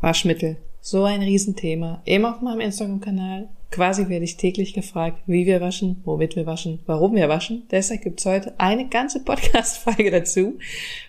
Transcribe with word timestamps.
Waschmittel. 0.00 0.56
So 0.80 1.04
ein 1.04 1.20
Riesenthema. 1.20 2.00
Immer 2.06 2.34
auf 2.34 2.40
meinem 2.40 2.60
Instagram-Kanal. 2.60 3.48
Quasi 3.70 4.08
werde 4.08 4.24
ich 4.24 4.36
täglich 4.36 4.72
gefragt, 4.72 5.22
wie 5.26 5.46
wir 5.46 5.60
waschen, 5.60 6.00
womit 6.04 6.34
wir 6.34 6.46
waschen, 6.46 6.80
warum 6.86 7.14
wir 7.14 7.28
waschen. 7.28 7.68
Deshalb 7.70 8.02
gibt's 8.02 8.26
heute 8.26 8.58
eine 8.58 8.88
ganze 8.88 9.20
Podcast-Folge 9.24 10.10
dazu, 10.10 10.58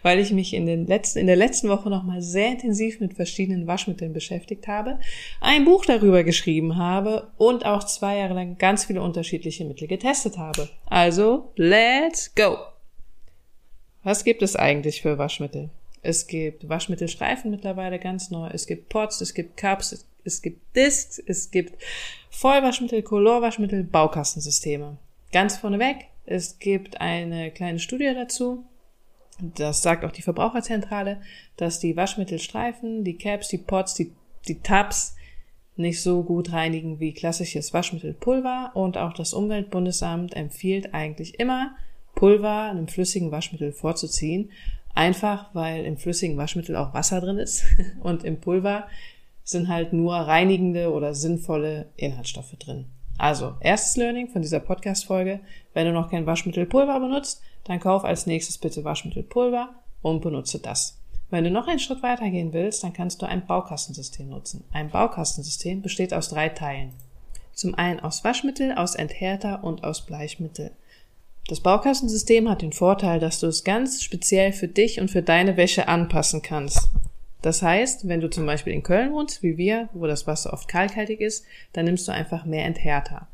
weil 0.03 0.19
ich 0.19 0.31
mich 0.31 0.53
in, 0.53 0.67
den 0.67 0.85
letzten, 0.85 1.19
in 1.19 1.27
der 1.27 1.37
letzten 1.37 1.69
Woche 1.69 1.89
nochmal 1.89 2.21
sehr 2.21 2.49
intensiv 2.49 2.99
mit 2.99 3.15
verschiedenen 3.15 3.65
Waschmitteln 3.65 4.13
beschäftigt 4.13 4.67
habe, 4.67 4.99
ein 5.39 5.65
Buch 5.65 5.85
darüber 5.85 6.23
geschrieben 6.23 6.75
habe 6.75 7.31
und 7.37 7.65
auch 7.65 7.85
zwei 7.85 8.17
Jahre 8.17 8.35
lang 8.35 8.57
ganz 8.59 8.85
viele 8.85 9.01
unterschiedliche 9.01 9.65
Mittel 9.65 9.87
getestet 9.87 10.37
habe. 10.37 10.69
Also, 10.85 11.53
let's 11.55 12.35
go! 12.35 12.57
Was 14.03 14.23
gibt 14.23 14.41
es 14.43 14.55
eigentlich 14.55 15.01
für 15.01 15.17
Waschmittel? 15.17 15.69
Es 16.01 16.27
gibt 16.27 16.67
Waschmittelstreifen 16.67 17.51
mittlerweile 17.51 17.99
ganz 17.99 18.31
neu. 18.31 18.49
Es 18.51 18.65
gibt 18.65 18.89
Pots, 18.89 19.21
es 19.21 19.33
gibt 19.33 19.57
Cups, 19.57 20.05
es 20.23 20.41
gibt 20.41 20.75
Discs, 20.75 21.19
es 21.19 21.51
gibt 21.51 21.81
Vollwaschmittel, 22.29 23.03
Colorwaschmittel, 23.03 23.83
Baukastensysteme. 23.83 24.97
Ganz 25.31 25.57
vorneweg, 25.57 26.07
es 26.25 26.59
gibt 26.59 26.99
eine 26.99 27.51
kleine 27.51 27.79
Studie 27.79 28.11
dazu. 28.13 28.63
Das 29.39 29.81
sagt 29.81 30.03
auch 30.05 30.11
die 30.11 30.21
Verbraucherzentrale, 30.21 31.21
dass 31.57 31.79
die 31.79 31.95
Waschmittelstreifen, 31.95 33.03
die 33.03 33.17
Caps, 33.17 33.47
die 33.47 33.57
Pots, 33.57 33.93
die, 33.93 34.11
die 34.47 34.59
Tabs 34.59 35.15
nicht 35.77 36.01
so 36.01 36.23
gut 36.23 36.51
reinigen 36.51 36.99
wie 36.99 37.13
klassisches 37.13 37.73
Waschmittelpulver 37.73 38.71
und 38.73 38.97
auch 38.97 39.13
das 39.13 39.33
Umweltbundesamt 39.33 40.35
empfiehlt 40.35 40.93
eigentlich 40.93 41.39
immer, 41.39 41.75
Pulver 42.13 42.69
einem 42.69 42.87
flüssigen 42.87 43.31
Waschmittel 43.31 43.71
vorzuziehen, 43.71 44.51
Einfach, 44.93 45.53
weil 45.53 45.85
im 45.85 45.97
flüssigen 45.97 46.37
Waschmittel 46.37 46.75
auch 46.75 46.93
Wasser 46.93 47.21
drin 47.21 47.37
ist 47.37 47.63
und 48.01 48.23
im 48.23 48.39
Pulver 48.39 48.87
sind 49.43 49.67
halt 49.67 49.93
nur 49.93 50.15
reinigende 50.15 50.91
oder 50.91 51.13
sinnvolle 51.13 51.87
Inhaltsstoffe 51.95 52.55
drin. 52.59 52.85
Also, 53.17 53.55
erstes 53.59 53.97
Learning 53.97 54.29
von 54.29 54.41
dieser 54.41 54.59
Podcast-Folge. 54.59 55.41
Wenn 55.73 55.85
du 55.85 55.93
noch 55.93 56.09
kein 56.09 56.25
Waschmittelpulver 56.25 56.99
benutzt, 56.99 57.41
dann 57.65 57.79
kauf 57.79 58.03
als 58.03 58.25
nächstes 58.25 58.57
bitte 58.57 58.83
Waschmittelpulver 58.83 59.69
und 60.01 60.21
benutze 60.21 60.59
das. 60.59 60.97
Wenn 61.29 61.43
du 61.43 61.51
noch 61.51 61.67
einen 61.67 61.79
Schritt 61.79 62.03
weitergehen 62.03 62.51
willst, 62.51 62.83
dann 62.83 62.93
kannst 62.93 63.21
du 63.21 63.25
ein 63.25 63.45
Baukastensystem 63.45 64.27
nutzen. 64.27 64.63
Ein 64.73 64.89
Baukastensystem 64.89 65.81
besteht 65.81 66.13
aus 66.13 66.29
drei 66.29 66.49
Teilen. 66.49 66.93
Zum 67.53 67.75
einen 67.75 67.99
aus 67.99 68.23
Waschmittel, 68.23 68.73
aus 68.73 68.95
Enthärter 68.95 69.63
und 69.63 69.83
aus 69.83 70.05
Bleichmittel. 70.05 70.71
Das 71.47 71.59
Baukastensystem 71.59 72.49
hat 72.49 72.61
den 72.61 72.71
Vorteil, 72.71 73.19
dass 73.19 73.39
du 73.39 73.47
es 73.47 73.63
ganz 73.63 74.03
speziell 74.03 74.53
für 74.53 74.67
dich 74.67 74.99
und 74.99 75.11
für 75.11 75.21
deine 75.21 75.57
Wäsche 75.57 75.87
anpassen 75.87 76.41
kannst. 76.41 76.89
Das 77.41 77.61
heißt, 77.61 78.07
wenn 78.07 78.21
du 78.21 78.29
zum 78.29 78.45
Beispiel 78.45 78.73
in 78.73 78.83
Köln 78.83 79.11
wohnst, 79.13 79.41
wie 79.41 79.57
wir, 79.57 79.89
wo 79.93 80.05
das 80.05 80.27
Wasser 80.27 80.53
oft 80.53 80.67
kalkhaltig 80.67 81.19
ist, 81.19 81.43
dann 81.73 81.85
nimmst 81.85 82.07
du 82.07 82.11
einfach 82.11 82.45
mehr 82.45 82.65
Enthärter. 82.65 83.27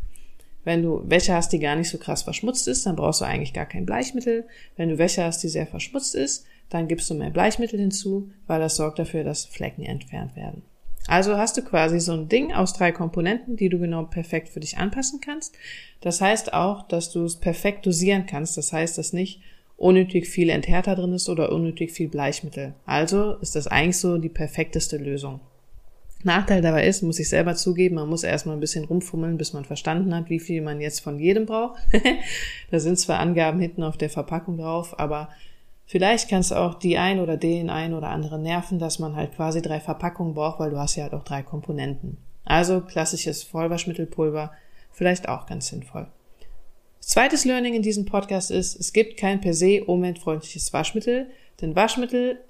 Wenn 0.63 0.81
du 0.81 1.01
Wäsche 1.09 1.33
hast, 1.33 1.53
die 1.53 1.59
gar 1.59 1.75
nicht 1.75 1.89
so 1.89 1.97
krass 1.97 2.23
verschmutzt 2.23 2.67
ist, 2.67 2.85
dann 2.85 2.95
brauchst 2.95 3.21
du 3.21 3.25
eigentlich 3.25 3.53
gar 3.53 3.65
kein 3.65 3.85
Bleichmittel. 3.85 4.45
Wenn 4.75 4.89
du 4.89 4.97
Wäsche 4.97 5.23
hast, 5.23 5.43
die 5.43 5.49
sehr 5.49 5.67
verschmutzt 5.67 6.15
ist, 6.15 6.45
dann 6.69 6.87
gibst 6.87 7.09
du 7.09 7.13
mehr 7.13 7.29
Bleichmittel 7.29 7.79
hinzu, 7.79 8.31
weil 8.47 8.59
das 8.59 8.75
sorgt 8.75 8.99
dafür, 8.99 9.23
dass 9.23 9.45
Flecken 9.45 9.83
entfernt 9.83 10.35
werden. 10.35 10.63
Also 11.07 11.37
hast 11.37 11.57
du 11.57 11.61
quasi 11.61 11.99
so 11.99 12.11
ein 12.11 12.27
Ding 12.27 12.53
aus 12.53 12.73
drei 12.73 12.91
Komponenten, 12.91 13.55
die 13.55 13.69
du 13.69 13.79
genau 13.79 14.03
perfekt 14.03 14.49
für 14.49 14.59
dich 14.59 14.77
anpassen 14.77 15.21
kannst. 15.21 15.55
Das 16.01 16.21
heißt 16.21 16.53
auch, 16.53 16.87
dass 16.87 17.11
du 17.11 17.23
es 17.23 17.37
perfekt 17.37 17.85
dosieren 17.85 18.25
kannst. 18.25 18.57
Das 18.57 18.73
heißt, 18.73 18.97
dass 18.97 19.13
nicht 19.13 19.41
unnötig 19.77 20.27
viel 20.27 20.49
Enthärter 20.49 20.95
drin 20.95 21.13
ist 21.13 21.29
oder 21.29 21.51
unnötig 21.51 21.91
viel 21.91 22.09
Bleichmittel. 22.09 22.73
Also 22.85 23.35
ist 23.35 23.55
das 23.55 23.67
eigentlich 23.67 23.97
so 23.97 24.17
die 24.17 24.29
perfekteste 24.29 24.97
Lösung. 24.97 25.39
Nachteil 26.23 26.61
dabei 26.61 26.87
ist, 26.87 27.03
muss 27.03 27.19
ich 27.19 27.29
selber 27.29 27.55
zugeben, 27.55 27.95
man 27.95 28.09
muss 28.09 28.23
erstmal 28.23 28.57
ein 28.57 28.59
bisschen 28.59 28.85
rumfummeln, 28.85 29.37
bis 29.37 29.53
man 29.53 29.65
verstanden 29.65 30.15
hat, 30.15 30.29
wie 30.31 30.39
viel 30.39 30.61
man 30.61 30.81
jetzt 30.81 30.99
von 30.99 31.19
jedem 31.19 31.45
braucht. 31.45 31.79
da 32.71 32.79
sind 32.79 32.97
zwar 32.97 33.19
Angaben 33.19 33.59
hinten 33.59 33.83
auf 33.83 33.97
der 33.97 34.09
Verpackung 34.09 34.57
drauf, 34.57 34.99
aber 34.99 35.29
Vielleicht 35.89 36.29
kannst 36.29 36.51
du 36.51 36.55
auch 36.55 36.73
die 36.73 36.97
ein 36.97 37.21
oder 37.21 37.37
den 37.37 37.69
ein 37.69 37.93
oder 37.93 38.09
anderen 38.09 38.43
nerven, 38.43 38.77
dass 38.77 38.99
man 38.99 39.15
halt 39.15 39.33
quasi 39.35 39.61
drei 39.61 39.79
Verpackungen 39.79 40.33
braucht, 40.33 40.59
weil 40.59 40.69
du 40.69 40.77
hast 40.77 40.97
ja 40.97 41.03
halt 41.03 41.13
auch 41.13 41.23
drei 41.23 41.43
Komponenten. 41.43 42.17
Also 42.43 42.81
klassisches 42.81 43.43
Vollwaschmittelpulver, 43.43 44.51
vielleicht 44.91 45.29
auch 45.29 45.45
ganz 45.45 45.67
sinnvoll. 45.67 46.07
Zweites 46.99 47.45
Learning 47.45 47.73
in 47.73 47.83
diesem 47.83 48.03
Podcast 48.03 48.51
ist, 48.51 48.77
es 48.77 48.91
gibt 48.91 49.15
kein 49.15 49.39
per 49.39 49.53
se 49.53 49.85
umweltfreundliches 49.85 50.73
Waschmittel, 50.73 51.29
denn 51.61 51.73
Waschmittel 51.73 52.41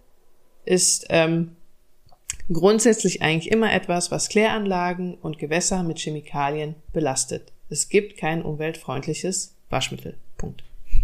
ist 0.65 1.05
ähm, 1.09 1.55
grundsätzlich 2.51 3.21
eigentlich 3.21 3.51
immer 3.51 3.71
etwas, 3.71 4.09
was 4.09 4.29
Kläranlagen 4.29 5.13
und 5.13 5.37
Gewässer 5.37 5.83
mit 5.83 5.99
Chemikalien 5.99 6.73
belastet. 6.91 7.53
Es 7.69 7.87
gibt 7.87 8.17
kein 8.17 8.41
umweltfreundliches 8.41 9.55
Waschmittel. 9.69 10.17
Punkt. 10.37 10.63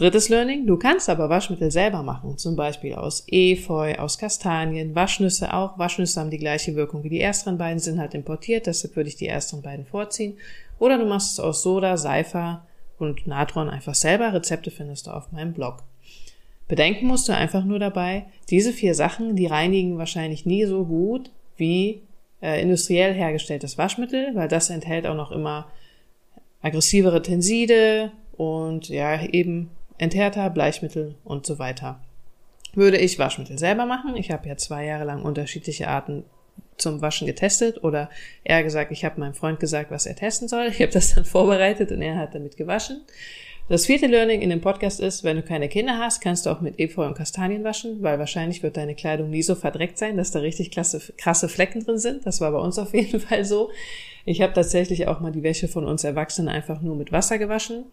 Drittes 0.00 0.30
Learning, 0.30 0.66
du 0.66 0.78
kannst 0.78 1.10
aber 1.10 1.28
Waschmittel 1.28 1.70
selber 1.70 2.02
machen, 2.02 2.38
zum 2.38 2.56
Beispiel 2.56 2.94
aus 2.94 3.22
Efeu, 3.26 3.96
aus 3.96 4.16
Kastanien, 4.16 4.94
Waschnüsse 4.94 5.52
auch. 5.52 5.78
Waschnüsse 5.78 6.18
haben 6.18 6.30
die 6.30 6.38
gleiche 6.38 6.74
Wirkung 6.74 7.04
wie 7.04 7.10
die 7.10 7.20
ersteren 7.20 7.58
beiden, 7.58 7.80
sind 7.80 8.00
halt 8.00 8.14
importiert, 8.14 8.66
deshalb 8.66 8.96
würde 8.96 9.10
ich 9.10 9.16
die 9.16 9.26
ersteren 9.26 9.60
beiden 9.60 9.84
vorziehen. 9.84 10.38
Oder 10.78 10.96
du 10.96 11.04
machst 11.04 11.32
es 11.32 11.40
aus 11.40 11.62
Soda, 11.62 11.98
Seifer 11.98 12.66
und 12.98 13.26
Natron 13.26 13.68
einfach 13.68 13.94
selber. 13.94 14.32
Rezepte 14.32 14.70
findest 14.70 15.06
du 15.06 15.10
auf 15.10 15.32
meinem 15.32 15.52
Blog. 15.52 15.82
Bedenken 16.66 17.06
musst 17.06 17.28
du 17.28 17.36
einfach 17.36 17.66
nur 17.66 17.78
dabei, 17.78 18.24
diese 18.48 18.72
vier 18.72 18.94
Sachen, 18.94 19.36
die 19.36 19.48
reinigen 19.48 19.98
wahrscheinlich 19.98 20.46
nie 20.46 20.64
so 20.64 20.86
gut 20.86 21.30
wie 21.58 22.00
äh, 22.40 22.62
industriell 22.62 23.12
hergestelltes 23.12 23.76
Waschmittel, 23.76 24.34
weil 24.34 24.48
das 24.48 24.70
enthält 24.70 25.06
auch 25.06 25.14
noch 25.14 25.30
immer 25.30 25.70
aggressivere 26.62 27.20
Tenside 27.20 28.12
und 28.38 28.88
ja, 28.88 29.22
eben 29.26 29.68
Enthärter, 30.00 30.48
Bleichmittel 30.48 31.14
und 31.24 31.44
so 31.44 31.58
weiter. 31.58 32.00
Würde 32.72 32.96
ich 32.96 33.18
Waschmittel 33.18 33.58
selber 33.58 33.84
machen. 33.84 34.16
Ich 34.16 34.30
habe 34.30 34.48
ja 34.48 34.56
zwei 34.56 34.86
Jahre 34.86 35.04
lang 35.04 35.22
unterschiedliche 35.22 35.88
Arten 35.88 36.24
zum 36.78 37.02
Waschen 37.02 37.26
getestet 37.26 37.84
oder 37.84 38.08
eher 38.42 38.62
gesagt, 38.62 38.92
ich 38.92 39.04
habe 39.04 39.20
meinem 39.20 39.34
Freund 39.34 39.60
gesagt, 39.60 39.90
was 39.90 40.06
er 40.06 40.16
testen 40.16 40.48
soll. 40.48 40.68
Ich 40.68 40.80
habe 40.80 40.90
das 40.90 41.14
dann 41.14 41.26
vorbereitet 41.26 41.92
und 41.92 42.00
er 42.00 42.16
hat 42.16 42.34
damit 42.34 42.56
gewaschen. 42.56 43.02
Das 43.68 43.84
vierte 43.84 44.06
Learning 44.06 44.40
in 44.40 44.48
dem 44.48 44.62
Podcast 44.62 45.00
ist, 45.00 45.22
wenn 45.22 45.36
du 45.36 45.42
keine 45.42 45.68
Kinder 45.68 45.98
hast, 45.98 46.22
kannst 46.22 46.46
du 46.46 46.50
auch 46.50 46.62
mit 46.62 46.80
Efeu 46.80 47.06
und 47.06 47.14
Kastanien 47.14 47.62
waschen, 47.62 48.02
weil 48.02 48.18
wahrscheinlich 48.18 48.62
wird 48.62 48.78
deine 48.78 48.94
Kleidung 48.94 49.28
nie 49.28 49.42
so 49.42 49.54
verdreckt 49.54 49.98
sein, 49.98 50.16
dass 50.16 50.30
da 50.30 50.38
richtig 50.38 50.70
klasse, 50.70 51.00
krasse 51.18 51.48
Flecken 51.50 51.84
drin 51.84 51.98
sind. 51.98 52.24
Das 52.24 52.40
war 52.40 52.50
bei 52.52 52.58
uns 52.58 52.78
auf 52.78 52.94
jeden 52.94 53.20
Fall 53.28 53.44
so. 53.44 53.70
Ich 54.24 54.40
habe 54.40 54.54
tatsächlich 54.54 55.08
auch 55.08 55.20
mal 55.20 55.30
die 55.30 55.42
Wäsche 55.42 55.68
von 55.68 55.84
uns 55.84 56.04
Erwachsenen 56.04 56.48
einfach 56.48 56.80
nur 56.80 56.96
mit 56.96 57.12
Wasser 57.12 57.36
gewaschen 57.36 57.84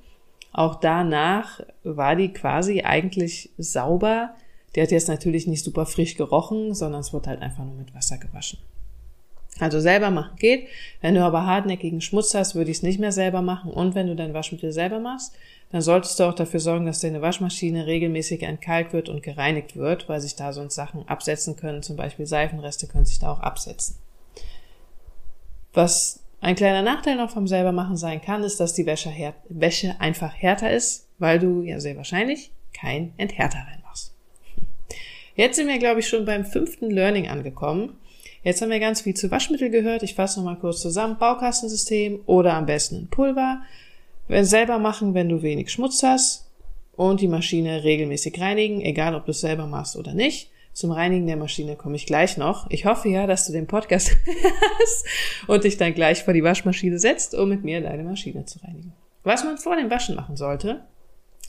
auch 0.57 0.75
danach 0.75 1.61
war 1.83 2.15
die 2.15 2.33
quasi 2.33 2.81
eigentlich 2.81 3.51
sauber. 3.59 4.31
Die 4.75 4.81
hat 4.81 4.89
jetzt 4.89 5.07
natürlich 5.07 5.45
nicht 5.45 5.63
super 5.63 5.85
frisch 5.85 6.15
gerochen, 6.15 6.73
sondern 6.73 7.01
es 7.01 7.13
wurde 7.13 7.29
halt 7.29 7.43
einfach 7.43 7.63
nur 7.63 7.75
mit 7.75 7.93
Wasser 7.93 8.17
gewaschen. 8.17 8.57
Also 9.59 9.79
selber 9.79 10.09
machen 10.09 10.35
geht. 10.37 10.67
Wenn 10.99 11.13
du 11.13 11.23
aber 11.23 11.45
hartnäckigen 11.45 12.01
Schmutz 12.01 12.33
hast, 12.33 12.55
würde 12.55 12.71
ich 12.71 12.77
es 12.77 12.83
nicht 12.83 12.99
mehr 12.99 13.11
selber 13.11 13.43
machen. 13.43 13.71
Und 13.71 13.93
wenn 13.93 14.07
du 14.07 14.15
dein 14.15 14.33
Waschmittel 14.33 14.71
selber 14.71 14.99
machst, 14.99 15.35
dann 15.71 15.81
solltest 15.81 16.19
du 16.19 16.23
auch 16.23 16.33
dafür 16.33 16.59
sorgen, 16.59 16.87
dass 16.87 17.01
deine 17.01 17.21
Waschmaschine 17.21 17.85
regelmäßig 17.85 18.41
entkalkt 18.41 18.93
wird 18.93 19.09
und 19.09 19.21
gereinigt 19.21 19.75
wird, 19.75 20.09
weil 20.09 20.21
sich 20.21 20.35
da 20.35 20.53
sonst 20.53 20.73
Sachen 20.73 21.07
absetzen 21.07 21.55
können. 21.55 21.83
Zum 21.83 21.97
Beispiel 21.97 22.25
Seifenreste 22.25 22.87
können 22.87 23.05
sich 23.05 23.19
da 23.19 23.31
auch 23.31 23.41
absetzen. 23.41 23.95
Was 25.73 26.19
ein 26.47 26.55
kleiner 26.55 26.81
Nachteil 26.81 27.17
noch 27.17 27.29
vom 27.29 27.45
selbermachen 27.45 27.97
sein 27.97 28.21
kann, 28.21 28.41
ist, 28.41 28.61
dass 28.61 28.73
die 28.73 28.85
Wäsche, 28.85 29.11
Wäsche 29.49 29.99
einfach 29.99 30.33
härter 30.33 30.71
ist, 30.71 31.09
weil 31.19 31.39
du 31.39 31.61
ja 31.61 31.81
sehr 31.81 31.97
wahrscheinlich 31.97 32.51
kein 32.73 33.11
Enthärter 33.17 33.59
reinmachst. 33.69 34.13
Jetzt 35.35 35.57
sind 35.57 35.67
wir, 35.67 35.77
glaube 35.77 35.99
ich, 35.99 36.07
schon 36.07 36.23
beim 36.23 36.45
fünften 36.45 36.89
Learning 36.89 37.27
angekommen. 37.27 37.97
Jetzt 38.43 38.61
haben 38.61 38.69
wir 38.69 38.79
ganz 38.79 39.01
viel 39.01 39.13
zu 39.13 39.29
Waschmittel 39.29 39.69
gehört. 39.69 40.03
Ich 40.03 40.15
fasse 40.15 40.39
nochmal 40.39 40.57
kurz 40.57 40.79
zusammen. 40.79 41.17
Baukastensystem 41.17 42.21
oder 42.27 42.53
am 42.53 42.65
besten 42.65 42.95
ein 42.95 43.07
Pulver. 43.09 43.61
Selber 44.29 44.79
machen, 44.79 45.13
wenn 45.13 45.27
du 45.27 45.41
wenig 45.41 45.69
Schmutz 45.69 46.01
hast. 46.01 46.49
Und 46.95 47.19
die 47.19 47.27
Maschine 47.27 47.83
regelmäßig 47.83 48.39
reinigen, 48.39 48.79
egal 48.79 49.15
ob 49.15 49.25
du 49.25 49.31
es 49.31 49.41
selber 49.41 49.67
machst 49.67 49.97
oder 49.97 50.13
nicht. 50.13 50.49
Zum 50.77 50.91
Reinigen 50.91 51.25
der 51.25 51.37
Maschine 51.37 51.75
komme 51.75 51.95
ich 51.95 52.05
gleich 52.05 52.37
noch. 52.37 52.69
Ich 52.69 52.85
hoffe 52.85 53.09
ja, 53.09 53.25
dass 53.25 53.47
du 53.47 53.51
den 53.51 53.65
Podcast 53.65 54.15
hast 54.79 55.05
und 55.47 55.63
dich 55.63 55.77
dann 55.77 55.95
gleich 55.95 56.23
vor 56.23 56.35
die 56.35 56.43
Waschmaschine 56.43 56.99
setzt, 56.99 57.33
um 57.33 57.49
mit 57.49 57.63
mir 57.63 57.81
deine 57.81 58.03
Maschine 58.03 58.45
zu 58.45 58.59
reinigen. 58.59 58.93
Was 59.23 59.43
man 59.43 59.57
vor 59.57 59.75
dem 59.75 59.89
Waschen 59.89 60.15
machen 60.15 60.37
sollte, 60.37 60.83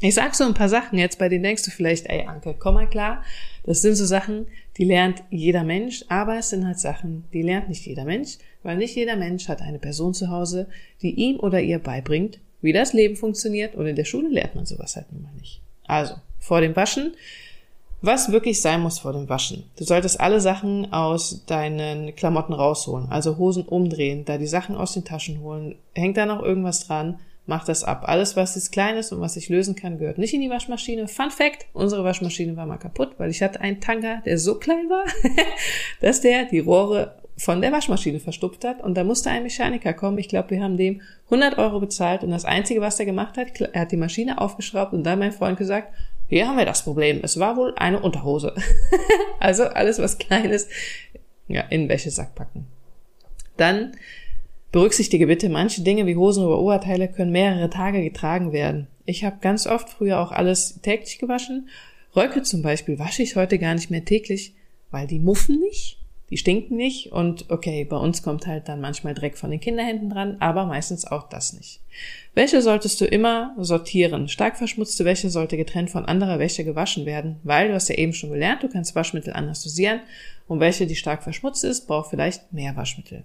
ich 0.01 0.15
sag 0.15 0.35
so 0.35 0.45
ein 0.45 0.55
paar 0.55 0.71
Sachen 0.71 0.99
jetzt, 0.99 1.19
bei 1.19 1.29
denen 1.29 1.43
denkst 1.43 1.63
du 1.63 1.71
vielleicht, 1.71 2.07
ey 2.07 2.27
Anke, 2.27 2.57
komm 2.59 2.73
mal 2.77 2.89
klar. 2.89 3.23
Das 3.65 3.83
sind 3.83 3.97
so 3.97 4.07
Sachen, 4.07 4.47
die 4.79 4.85
lernt 4.85 5.23
jeder 5.29 5.63
Mensch, 5.63 6.07
aber 6.09 6.39
es 6.39 6.49
sind 6.49 6.67
halt 6.67 6.79
Sachen, 6.79 7.25
die 7.35 7.43
lernt 7.43 7.69
nicht 7.69 7.85
jeder 7.85 8.07
Mensch, 8.07 8.39
weil 8.63 8.79
nicht 8.79 8.97
jeder 8.97 9.17
Mensch 9.17 9.47
hat 9.49 9.61
eine 9.61 9.79
Person 9.79 10.15
zu 10.15 10.31
Hause, 10.31 10.69
die 11.03 11.11
ihm 11.11 11.39
oder 11.39 11.61
ihr 11.61 11.81
beibringt, 11.81 12.39
wie 12.63 12.73
das 12.73 12.95
Leben 12.95 13.15
funktioniert 13.15 13.75
und 13.75 13.85
in 13.85 13.97
der 13.97 14.07
Schule 14.07 14.31
lernt 14.31 14.55
man 14.55 14.65
sowas 14.65 14.97
halt 14.97 15.13
nun 15.13 15.25
mal 15.25 15.35
nicht. 15.39 15.61
Also, 15.87 16.15
vor 16.39 16.63
dem 16.63 16.75
Waschen 16.77 17.13
Was 18.01 18.31
wirklich 18.31 18.61
sein 18.61 18.81
muss 18.81 19.01
vor 19.01 19.13
dem 19.13 19.29
Waschen. 19.29 19.65
Du 19.77 19.85
solltest 19.85 20.21
alle 20.21 20.41
Sachen 20.41 20.93
aus 20.93 21.45
deinen 21.47 22.15
Klamotten 22.15 22.53
rausholen, 22.53 23.09
also 23.11 23.39
Hosen 23.39 23.65
umdrehen, 23.65 24.25
da 24.25 24.39
die 24.39 24.47
Sachen 24.47 24.77
aus 24.77 24.93
den 24.93 25.05
Taschen 25.05 25.41
holen. 25.41 25.75
Hängt 25.95 26.17
da 26.17 26.25
noch 26.25 26.43
irgendwas 26.43 26.87
dran? 26.87 27.19
Mach 27.47 27.65
das 27.65 27.83
ab. 27.83 28.05
Alles, 28.07 28.37
was 28.37 28.55
jetzt 28.55 28.73
klein 28.73 28.97
ist 28.97 29.11
und 29.11 29.21
was 29.21 29.37
ich 29.37 29.49
lösen 29.49 29.75
kann, 29.75 29.99
gehört 29.99 30.19
nicht 30.19 30.35
in 30.35 30.43
die 30.43 30.51
Waschmaschine. 30.51 31.09
Fun 31.09 31.31
Fact, 31.31 31.67
unsere 31.73 32.05
Waschmaschine 32.05 32.57
war 32.57 32.67
mal 32.67 32.77
kaputt, 32.77 33.15
weil 33.19 33.31
ich 33.31 33.43
hatte 33.43 33.61
einen 33.61 33.81
Tanker, 33.81 34.23
der 34.25 34.39
so 34.39 34.57
klein 34.57 34.89
war, 34.91 35.05
dass 36.01 36.21
der 36.21 36.45
die 36.45 36.61
Rohre 36.61 37.17
von 37.37 37.61
der 37.61 37.73
Waschmaschine 37.73 38.21
verstopft 38.21 38.65
hat 38.65 38.83
und 38.83 38.97
da 38.97 39.05
musste 39.05 39.31
ein 39.31 39.45
Mechaniker 39.45 39.93
kommen. 39.93 40.19
Ich 40.19 40.29
glaube, 40.29 40.51
wir 40.51 40.63
haben 40.63 40.77
dem 40.77 41.01
100 41.27 41.57
Euro 41.57 41.81
bezahlt 41.81 42.23
und 42.23 42.31
das 42.31 42.45
Einzige, 42.45 42.81
was 42.81 43.01
er 43.01 43.07
gemacht 43.07 43.37
hat, 43.39 43.61
er 43.61 43.81
hat 43.81 43.93
die 43.93 43.97
Maschine 43.97 44.41
aufgeschraubt 44.41 44.93
und 44.93 45.05
dann 45.05 45.19
mein 45.19 45.33
Freund 45.33 45.57
gesagt, 45.57 45.95
hier 46.29 46.47
haben 46.47 46.59
wir 46.59 46.67
das 46.67 46.85
Problem. 46.85 47.21
Es 47.23 47.39
war 47.39 47.57
wohl 47.57 47.75
eine 47.77 48.01
Unterhose. 48.01 48.55
also 49.41 49.65
alles, 49.65 49.99
was 49.99 50.19
klein 50.19 50.51
ist, 50.51 50.71
ja, 51.49 51.63
in 51.63 51.83
den 51.83 51.89
Wäschesack 51.89 52.35
packen. 52.35 52.67
Dann 53.57 53.93
berücksichtige 54.71 55.27
bitte, 55.27 55.49
manche 55.49 55.83
Dinge 55.83 56.07
wie 56.07 56.17
Hosen 56.17 56.45
oder 56.45 56.59
Oberteile 56.59 57.09
können 57.09 57.33
mehrere 57.33 57.71
Tage 57.71 58.03
getragen 58.03 58.53
werden. 58.53 58.87
Ich 59.07 59.25
habe 59.25 59.39
ganz 59.41 59.67
oft 59.67 59.89
früher 59.89 60.21
auch 60.21 60.33
alles 60.33 60.81
täglich 60.83 61.19
gewaschen. 61.19 61.69
Röcke 62.15 62.43
zum 62.43 62.63
Beispiel 62.63 62.99
wasche 62.99 63.23
ich 63.23 63.37
heute 63.37 63.59
gar 63.59 63.75
nicht 63.75 63.91
mehr 63.91 64.05
täglich, 64.05 64.55
weil 64.91 65.07
die 65.07 65.19
muffen 65.19 65.59
nicht 65.61 65.99
die 66.31 66.37
stinken 66.37 66.77
nicht 66.77 67.13
und 67.13 67.51
okay, 67.51 67.85
bei 67.85 67.97
uns 67.97 68.23
kommt 68.23 68.47
halt 68.47 68.69
dann 68.69 68.81
manchmal 68.81 69.15
Dreck 69.15 69.39
von 69.39 69.51
den 69.51 69.61
Kinderhänden 69.61 70.11
dran, 70.11 70.37
aber 70.41 70.67
meistens 70.67 71.07
auch 71.07 71.29
das 71.29 71.53
nicht. 71.53 71.81
Wäsche 72.35 72.63
solltest 72.63 73.01
du 73.01 73.07
immer 73.07 73.55
sortieren. 73.59 74.29
Stark 74.29 74.59
verschmutzte 74.59 75.05
Wäsche 75.05 75.31
sollte 75.31 75.57
getrennt 75.57 75.91
von 75.91 76.05
anderer 76.05 76.39
Wäsche 76.39 76.65
gewaschen 76.65 77.07
werden, 77.07 77.37
weil 77.45 77.69
du 77.69 77.75
hast 77.75 77.89
ja 77.89 77.97
eben 77.97 78.13
schon 78.13 78.31
gelernt, 78.31 78.63
du 78.63 78.69
kannst 78.69 78.95
Waschmittel 78.95 79.33
anders 79.33 79.63
dosieren 79.63 80.01
und 80.47 80.61
Wäsche, 80.61 80.87
die 80.87 80.97
stark 80.97 81.23
verschmutzt 81.23 81.65
ist, 81.65 81.87
braucht 81.87 82.11
vielleicht 82.11 82.53
mehr 82.53 82.77
Waschmittel. 82.77 83.25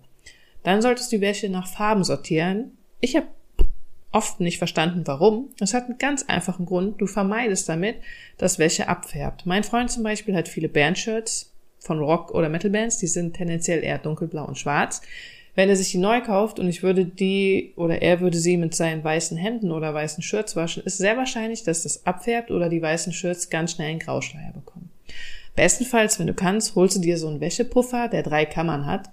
Dann 0.64 0.82
solltest 0.82 1.12
du 1.12 1.18
die 1.18 1.22
Wäsche 1.22 1.50
nach 1.50 1.68
Farben 1.68 2.04
sortieren. 2.04 2.78
Ich 3.02 3.16
habe 3.16 3.28
oft 4.14 4.40
nicht 4.40 4.60
verstanden, 4.60 5.04
warum. 5.06 5.50
Das 5.58 5.74
hat 5.74 5.86
einen 5.86 5.98
ganz 5.98 6.24
einfachen 6.24 6.66
Grund. 6.66 7.02
Du 7.02 7.08
vermeidest 7.08 7.68
damit, 7.68 7.98
dass 8.38 8.60
Wäsche 8.60 8.88
abfärbt. 8.88 9.46
Mein 9.46 9.64
Freund 9.64 9.92
zum 9.92 10.04
Beispiel 10.04 10.36
hat 10.36 10.48
viele 10.48 10.70
Bandshirts, 10.70 11.53
von 11.84 12.00
Rock- 12.00 12.32
oder 12.32 12.48
Metal-Bands, 12.48 12.98
die 12.98 13.08
sind 13.08 13.36
tendenziell 13.36 13.84
eher 13.84 13.98
dunkelblau 13.98 14.46
und 14.46 14.58
schwarz. 14.58 15.02
Wenn 15.54 15.70
er 15.70 15.76
sich 15.76 15.92
die 15.92 15.98
neu 15.98 16.22
kauft 16.22 16.58
und 16.58 16.68
ich 16.68 16.82
würde 16.82 17.06
die 17.06 17.74
oder 17.76 18.02
er 18.02 18.22
würde 18.22 18.38
sie 18.38 18.58
mit 18.58 18.74
seinen 18.74 19.04
weißen 19.04 19.38
Hemden 19.38 19.72
oder 19.72 19.94
weißen 19.94 20.24
Shirts 20.24 20.56
waschen, 20.56 20.84
ist 20.84 20.98
sehr 20.98 21.18
wahrscheinlich, 21.18 21.64
dass 21.64 21.84
das 21.84 22.06
abfärbt 22.06 22.50
oder 22.50 22.70
die 22.70 22.82
weißen 22.82 23.14
Shirts 23.14 23.50
ganz 23.50 23.74
schnell 23.74 23.90
einen 23.90 24.00
Grauschleier 24.00 24.54
bekommen. 24.54 24.90
Bestenfalls, 25.56 26.18
wenn 26.20 26.28
du 26.28 26.34
kannst, 26.34 26.74
holst 26.76 26.96
du 26.96 27.02
dir 27.02 27.18
so 27.18 27.28
einen 27.28 27.42
Wäschepuffer, 27.42 28.08
der 28.08 28.24
drei 28.24 28.46
Kammern 28.46 28.86
hat. 28.86 29.10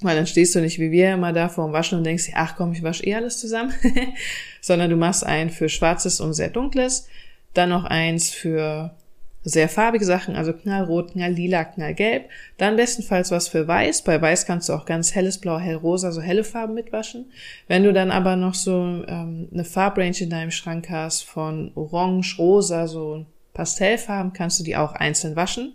Weil 0.00 0.16
dann 0.16 0.26
stehst 0.26 0.54
du 0.54 0.60
nicht 0.60 0.78
wie 0.78 0.90
wir 0.90 1.14
immer 1.14 1.32
da 1.32 1.48
vor 1.48 1.66
dem 1.66 1.72
Waschen 1.72 1.98
und 1.98 2.04
denkst 2.04 2.30
ach 2.34 2.56
komm, 2.56 2.72
ich 2.72 2.82
wasche 2.82 3.04
eh 3.04 3.14
alles 3.14 3.38
zusammen. 3.38 3.72
Sondern 4.60 4.90
du 4.90 4.96
machst 4.96 5.24
einen 5.24 5.50
für 5.50 5.68
schwarzes 5.68 6.20
und 6.20 6.34
sehr 6.34 6.50
dunkles, 6.50 7.08
dann 7.54 7.70
noch 7.70 7.84
eins 7.84 8.30
für 8.30 8.94
sehr 9.44 9.68
farbige 9.68 10.04
Sachen, 10.04 10.36
also 10.36 10.52
knallrot, 10.52 11.12
knalllila, 11.12 11.64
knallgelb. 11.64 12.28
Dann 12.56 12.76
bestenfalls 12.76 13.30
was 13.30 13.48
für 13.48 13.66
weiß. 13.66 14.02
Bei 14.02 14.20
weiß 14.20 14.46
kannst 14.46 14.68
du 14.68 14.72
auch 14.72 14.84
ganz 14.84 15.14
helles 15.14 15.38
Blau, 15.38 15.58
hellrosa, 15.58 16.12
so 16.12 16.20
helle 16.20 16.44
Farben 16.44 16.74
mitwaschen. 16.74 17.30
Wenn 17.66 17.84
du 17.84 17.92
dann 17.92 18.10
aber 18.10 18.36
noch 18.36 18.54
so 18.54 19.04
ähm, 19.06 19.48
eine 19.52 19.64
Farbrange 19.64 20.20
in 20.20 20.30
deinem 20.30 20.50
Schrank 20.50 20.90
hast 20.90 21.22
von 21.22 21.72
orange, 21.74 22.36
rosa, 22.38 22.86
so 22.86 23.26
Pastellfarben, 23.54 24.32
kannst 24.32 24.60
du 24.60 24.64
die 24.64 24.76
auch 24.76 24.92
einzeln 24.92 25.36
waschen. 25.36 25.74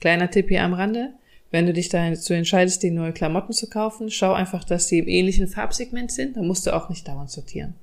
Kleiner 0.00 0.30
Tipp 0.30 0.48
hier 0.48 0.62
am 0.62 0.74
Rande. 0.74 1.14
Wenn 1.50 1.66
du 1.66 1.72
dich 1.72 1.88
dazu 1.88 2.34
entscheidest, 2.34 2.82
die 2.82 2.90
neue 2.90 3.12
Klamotten 3.12 3.52
zu 3.52 3.68
kaufen, 3.68 4.10
schau 4.10 4.34
einfach, 4.34 4.64
dass 4.64 4.88
die 4.88 4.98
im 4.98 5.08
ähnlichen 5.08 5.48
Farbsegment 5.48 6.12
sind. 6.12 6.36
Dann 6.36 6.46
musst 6.46 6.66
du 6.66 6.74
auch 6.74 6.90
nicht 6.90 7.08
dauernd 7.08 7.30
sortieren. 7.30 7.74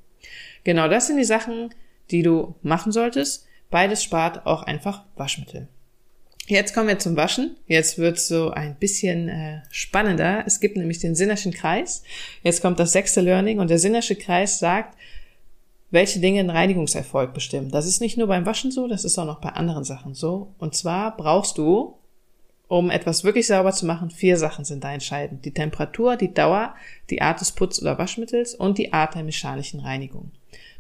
Genau, 0.63 0.87
das 0.87 1.07
sind 1.07 1.17
die 1.17 1.23
Sachen, 1.23 1.69
die 2.11 2.21
du 2.21 2.55
machen 2.61 2.91
solltest. 2.91 3.47
Beides 3.75 4.05
spart 4.05 4.45
auch 4.45 4.63
einfach 4.63 5.03
Waschmittel. 5.17 5.67
Jetzt 6.47 6.73
kommen 6.73 6.87
wir 6.87 6.97
zum 6.97 7.17
Waschen. 7.17 7.57
Jetzt 7.67 7.97
wird's 7.97 8.25
so 8.25 8.51
ein 8.51 8.77
bisschen 8.77 9.27
äh, 9.27 9.63
spannender. 9.69 10.43
Es 10.45 10.61
gibt 10.61 10.77
nämlich 10.77 10.99
den 10.99 11.13
Sinnerschen 11.13 11.51
Kreis. 11.51 12.01
Jetzt 12.41 12.61
kommt 12.61 12.79
das 12.79 12.93
sechste 12.93 13.19
Learning 13.19 13.59
und 13.59 13.69
der 13.69 13.77
Sinnersche 13.77 14.15
Kreis 14.15 14.59
sagt, 14.59 14.97
welche 15.91 16.21
Dinge 16.21 16.39
einen 16.39 16.51
Reinigungserfolg 16.51 17.33
bestimmen. 17.33 17.69
Das 17.69 17.85
ist 17.85 17.99
nicht 17.99 18.17
nur 18.17 18.27
beim 18.27 18.45
Waschen 18.45 18.71
so, 18.71 18.87
das 18.87 19.03
ist 19.03 19.19
auch 19.19 19.25
noch 19.25 19.41
bei 19.41 19.49
anderen 19.49 19.83
Sachen 19.83 20.13
so. 20.13 20.53
Und 20.57 20.73
zwar 20.73 21.17
brauchst 21.17 21.57
du, 21.57 21.97
um 22.69 22.89
etwas 22.89 23.25
wirklich 23.25 23.47
sauber 23.47 23.73
zu 23.73 23.85
machen, 23.85 24.09
vier 24.09 24.37
Sachen 24.37 24.63
sind 24.63 24.85
da 24.85 24.93
entscheidend. 24.93 25.43
Die 25.43 25.53
Temperatur, 25.53 26.15
die 26.15 26.33
Dauer, 26.33 26.75
die 27.09 27.21
Art 27.21 27.41
des 27.41 27.51
Putz- 27.51 27.81
oder 27.81 27.97
Waschmittels 27.97 28.55
und 28.55 28.77
die 28.77 28.93
Art 28.93 29.15
der 29.15 29.23
mechanischen 29.23 29.81
Reinigung. 29.81 30.31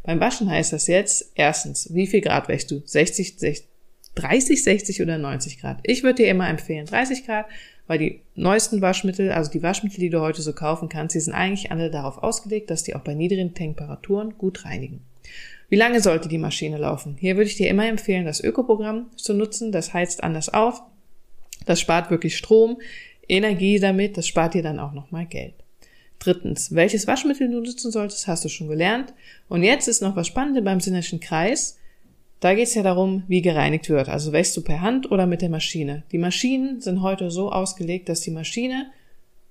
Beim 0.05 0.19
Waschen 0.19 0.49
heißt 0.49 0.73
das 0.73 0.87
jetzt, 0.87 1.31
erstens, 1.35 1.93
wie 1.93 2.07
viel 2.07 2.21
Grad 2.21 2.47
wäschst 2.47 2.71
du? 2.71 2.81
60, 2.85 3.37
60 3.37 3.67
30, 4.15 4.63
60 4.63 5.01
oder 5.01 5.17
90 5.17 5.59
Grad. 5.59 5.79
Ich 5.83 6.03
würde 6.03 6.23
dir 6.23 6.29
immer 6.29 6.49
empfehlen 6.49 6.85
30 6.85 7.25
Grad, 7.25 7.45
weil 7.87 7.99
die 7.99 8.21
neuesten 8.33 8.81
Waschmittel, 8.81 9.31
also 9.31 9.51
die 9.51 9.61
Waschmittel, 9.61 9.99
die 9.99 10.09
du 10.09 10.21
heute 10.21 10.41
so 10.41 10.53
kaufen 10.53 10.89
kannst, 10.89 11.15
die 11.15 11.19
sind 11.19 11.33
eigentlich 11.33 11.71
alle 11.71 11.91
darauf 11.91 12.17
ausgelegt, 12.17 12.71
dass 12.71 12.83
die 12.83 12.95
auch 12.95 13.01
bei 13.01 13.13
niedrigen 13.13 13.53
Temperaturen 13.53 14.37
gut 14.37 14.65
reinigen. 14.65 15.01
Wie 15.69 15.75
lange 15.75 15.99
sollte 15.99 16.29
die 16.29 16.37
Maschine 16.37 16.77
laufen? 16.77 17.17
Hier 17.19 17.35
würde 17.35 17.49
ich 17.49 17.57
dir 17.57 17.69
immer 17.69 17.87
empfehlen, 17.87 18.25
das 18.25 18.39
Ökoprogramm 18.39 19.07
zu 19.17 19.33
nutzen. 19.33 19.71
Das 19.71 19.93
heizt 19.93 20.23
anders 20.23 20.49
auf. 20.49 20.81
Das 21.65 21.79
spart 21.79 22.11
wirklich 22.11 22.37
Strom, 22.37 22.79
Energie 23.27 23.79
damit. 23.79 24.17
Das 24.17 24.27
spart 24.27 24.53
dir 24.53 24.63
dann 24.63 24.79
auch 24.79 24.93
nochmal 24.93 25.25
Geld. 25.25 25.64
Drittens, 26.25 26.73
welches 26.73 27.05
Waschmittel 27.05 27.51
du 27.51 27.61
nutzen 27.61 27.91
solltest, 27.91 28.27
hast 28.27 28.43
du 28.43 28.49
schon 28.49 28.67
gelernt. 28.67 29.13
Und 29.47 29.61
jetzt 29.61 29.87
ist 29.87 30.01
noch 30.01 30.15
was 30.15 30.25
Spannendes 30.25 30.63
beim 30.63 30.79
Sinnerschen 30.79 31.19
Kreis. 31.19 31.77
Da 32.39 32.55
geht 32.55 32.67
es 32.67 32.73
ja 32.73 32.81
darum, 32.81 33.21
wie 33.27 33.43
gereinigt 33.43 33.89
wird. 33.89 34.09
Also 34.09 34.31
wäschst 34.31 34.57
du 34.57 34.63
per 34.63 34.81
Hand 34.81 35.11
oder 35.11 35.27
mit 35.27 35.43
der 35.43 35.49
Maschine. 35.49 36.01
Die 36.11 36.17
Maschinen 36.17 36.81
sind 36.81 37.03
heute 37.03 37.29
so 37.29 37.51
ausgelegt, 37.51 38.09
dass 38.09 38.21
die 38.21 38.31
Maschine 38.31 38.87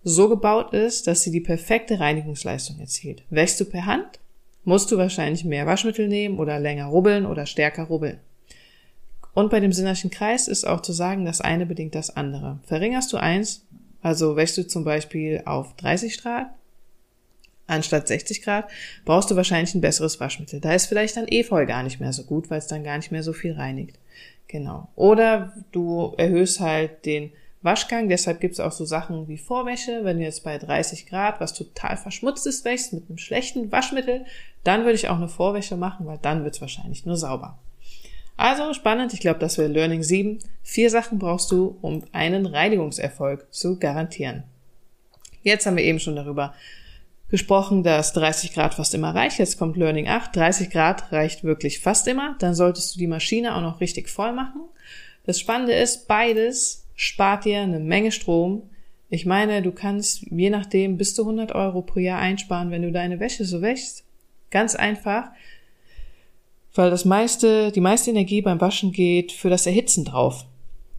so 0.02 0.28
gebaut 0.28 0.72
ist, 0.74 1.06
dass 1.06 1.22
sie 1.22 1.30
die 1.30 1.40
perfekte 1.40 2.00
Reinigungsleistung 2.00 2.80
erzielt. 2.80 3.22
Wäschst 3.30 3.60
du 3.60 3.66
per 3.66 3.86
Hand, 3.86 4.18
musst 4.64 4.90
du 4.90 4.98
wahrscheinlich 4.98 5.44
mehr 5.44 5.66
Waschmittel 5.66 6.08
nehmen 6.08 6.40
oder 6.40 6.58
länger 6.58 6.86
rubbeln 6.86 7.24
oder 7.24 7.46
stärker 7.46 7.84
rubbeln. 7.84 8.18
Und 9.32 9.50
bei 9.50 9.60
dem 9.60 9.72
Sinnerschen 9.72 10.10
Kreis 10.10 10.48
ist 10.48 10.64
auch 10.64 10.80
zu 10.80 10.92
sagen, 10.92 11.24
das 11.24 11.40
eine 11.40 11.66
bedingt 11.66 11.94
das 11.94 12.16
andere. 12.16 12.58
Verringerst 12.64 13.12
du 13.12 13.16
eins, 13.16 13.64
also 14.02 14.34
wäschst 14.34 14.58
du 14.58 14.66
zum 14.66 14.82
Beispiel 14.82 15.40
auf 15.44 15.76
30 15.76 16.20
Grad 16.20 16.48
anstatt 17.66 18.08
60 18.08 18.42
Grad, 18.42 18.68
brauchst 19.04 19.30
du 19.30 19.36
wahrscheinlich 19.36 19.74
ein 19.74 19.80
besseres 19.80 20.20
Waschmittel. 20.20 20.60
Da 20.60 20.72
ist 20.74 20.86
vielleicht 20.86 21.16
dann 21.16 21.28
Efeu 21.28 21.66
gar 21.66 21.82
nicht 21.82 22.00
mehr 22.00 22.12
so 22.12 22.24
gut, 22.24 22.50
weil 22.50 22.58
es 22.58 22.66
dann 22.66 22.84
gar 22.84 22.96
nicht 22.96 23.12
mehr 23.12 23.22
so 23.22 23.32
viel 23.32 23.52
reinigt. 23.52 23.98
Genau. 24.48 24.88
Oder 24.94 25.52
du 25.72 26.14
erhöhst 26.16 26.60
halt 26.60 27.04
den 27.06 27.32
Waschgang, 27.62 28.10
deshalb 28.10 28.40
gibt 28.40 28.52
es 28.54 28.60
auch 28.60 28.72
so 28.72 28.84
Sachen 28.84 29.26
wie 29.26 29.38
Vorwäsche. 29.38 30.04
Wenn 30.04 30.18
du 30.18 30.24
jetzt 30.24 30.44
bei 30.44 30.58
30 30.58 31.06
Grad 31.06 31.40
was 31.40 31.54
total 31.54 31.96
verschmutztes 31.96 32.64
wäschst 32.64 32.92
mit 32.92 33.08
einem 33.08 33.16
schlechten 33.16 33.72
Waschmittel, 33.72 34.26
dann 34.64 34.82
würde 34.82 34.96
ich 34.96 35.08
auch 35.08 35.16
eine 35.16 35.28
Vorwäsche 35.28 35.76
machen, 35.76 36.06
weil 36.06 36.18
dann 36.18 36.44
wird 36.44 36.54
es 36.54 36.60
wahrscheinlich 36.60 37.06
nur 37.06 37.16
sauber. 37.16 37.58
Also 38.36 38.74
spannend, 38.74 39.14
ich 39.14 39.20
glaube, 39.20 39.38
das 39.38 39.56
wäre 39.58 39.68
Learning 39.68 40.02
7. 40.02 40.40
Vier 40.62 40.90
Sachen 40.90 41.18
brauchst 41.18 41.50
du, 41.52 41.78
um 41.80 42.04
einen 42.12 42.46
Reinigungserfolg 42.46 43.46
zu 43.50 43.78
garantieren. 43.78 44.42
Jetzt 45.42 45.66
haben 45.66 45.76
wir 45.76 45.84
eben 45.84 46.00
schon 46.00 46.16
darüber 46.16 46.54
gesprochen, 47.28 47.82
dass 47.82 48.12
30 48.12 48.52
Grad 48.52 48.74
fast 48.74 48.94
immer 48.94 49.14
reicht. 49.14 49.38
Jetzt 49.38 49.58
kommt 49.58 49.76
Learning 49.76 50.08
8. 50.08 50.34
30 50.34 50.70
Grad 50.70 51.12
reicht 51.12 51.44
wirklich 51.44 51.80
fast 51.80 52.06
immer. 52.06 52.36
Dann 52.38 52.54
solltest 52.54 52.94
du 52.94 52.98
die 52.98 53.06
Maschine 53.06 53.56
auch 53.56 53.62
noch 53.62 53.80
richtig 53.80 54.08
voll 54.08 54.32
machen. 54.32 54.62
Das 55.24 55.40
Spannende 55.40 55.72
ist, 55.72 56.06
beides 56.06 56.86
spart 56.94 57.44
dir 57.44 57.60
eine 57.60 57.80
Menge 57.80 58.12
Strom. 58.12 58.62
Ich 59.08 59.26
meine, 59.26 59.62
du 59.62 59.72
kannst 59.72 60.26
je 60.30 60.50
nachdem 60.50 60.96
bis 60.96 61.14
zu 61.14 61.22
100 61.22 61.52
Euro 61.52 61.82
pro 61.82 61.98
Jahr 61.98 62.20
einsparen, 62.20 62.70
wenn 62.70 62.82
du 62.82 62.92
deine 62.92 63.20
Wäsche 63.20 63.44
so 63.44 63.62
wäschst. 63.62 64.04
Ganz 64.50 64.74
einfach 64.74 65.30
weil 66.74 66.90
das 66.90 67.04
meiste, 67.04 67.70
die 67.70 67.80
meiste 67.80 68.10
Energie 68.10 68.42
beim 68.42 68.60
Waschen 68.60 68.92
geht 68.92 69.32
für 69.32 69.48
das 69.48 69.66
Erhitzen 69.66 70.04
drauf. 70.04 70.44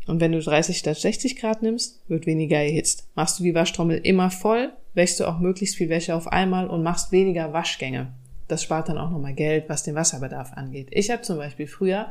Und 0.08 0.20
wenn 0.20 0.32
du 0.32 0.40
30 0.40 0.78
statt 0.78 0.98
60 0.98 1.36
Grad 1.36 1.62
nimmst, 1.62 2.02
wird 2.08 2.26
weniger 2.26 2.58
erhitzt. 2.58 3.08
Machst 3.16 3.40
du 3.40 3.44
die 3.44 3.56
Waschtrommel 3.56 3.98
immer 3.98 4.32
voll, 4.32 4.72
wäschst 4.96 5.20
du 5.20 5.26
auch 5.26 5.40
möglichst 5.40 5.76
viel 5.76 5.90
Wäsche 5.90 6.16
auf 6.16 6.28
einmal 6.28 6.68
und 6.68 6.84
machst 6.84 7.12
weniger 7.12 7.54
Waschgänge. 7.54 8.08
Das 8.48 8.64
spart 8.64 8.90
dann 8.90 8.98
auch 8.98 9.12
nochmal 9.12 9.34
Geld, 9.34 9.70
was 9.70 9.84
den 9.84 9.96
Wasserbedarf 9.96 10.54
angeht. 10.54 10.88
Ich 10.92 11.12
habe 11.12 11.22
zum 11.22 11.38
Beispiel 11.38 11.68
früher 11.68 12.08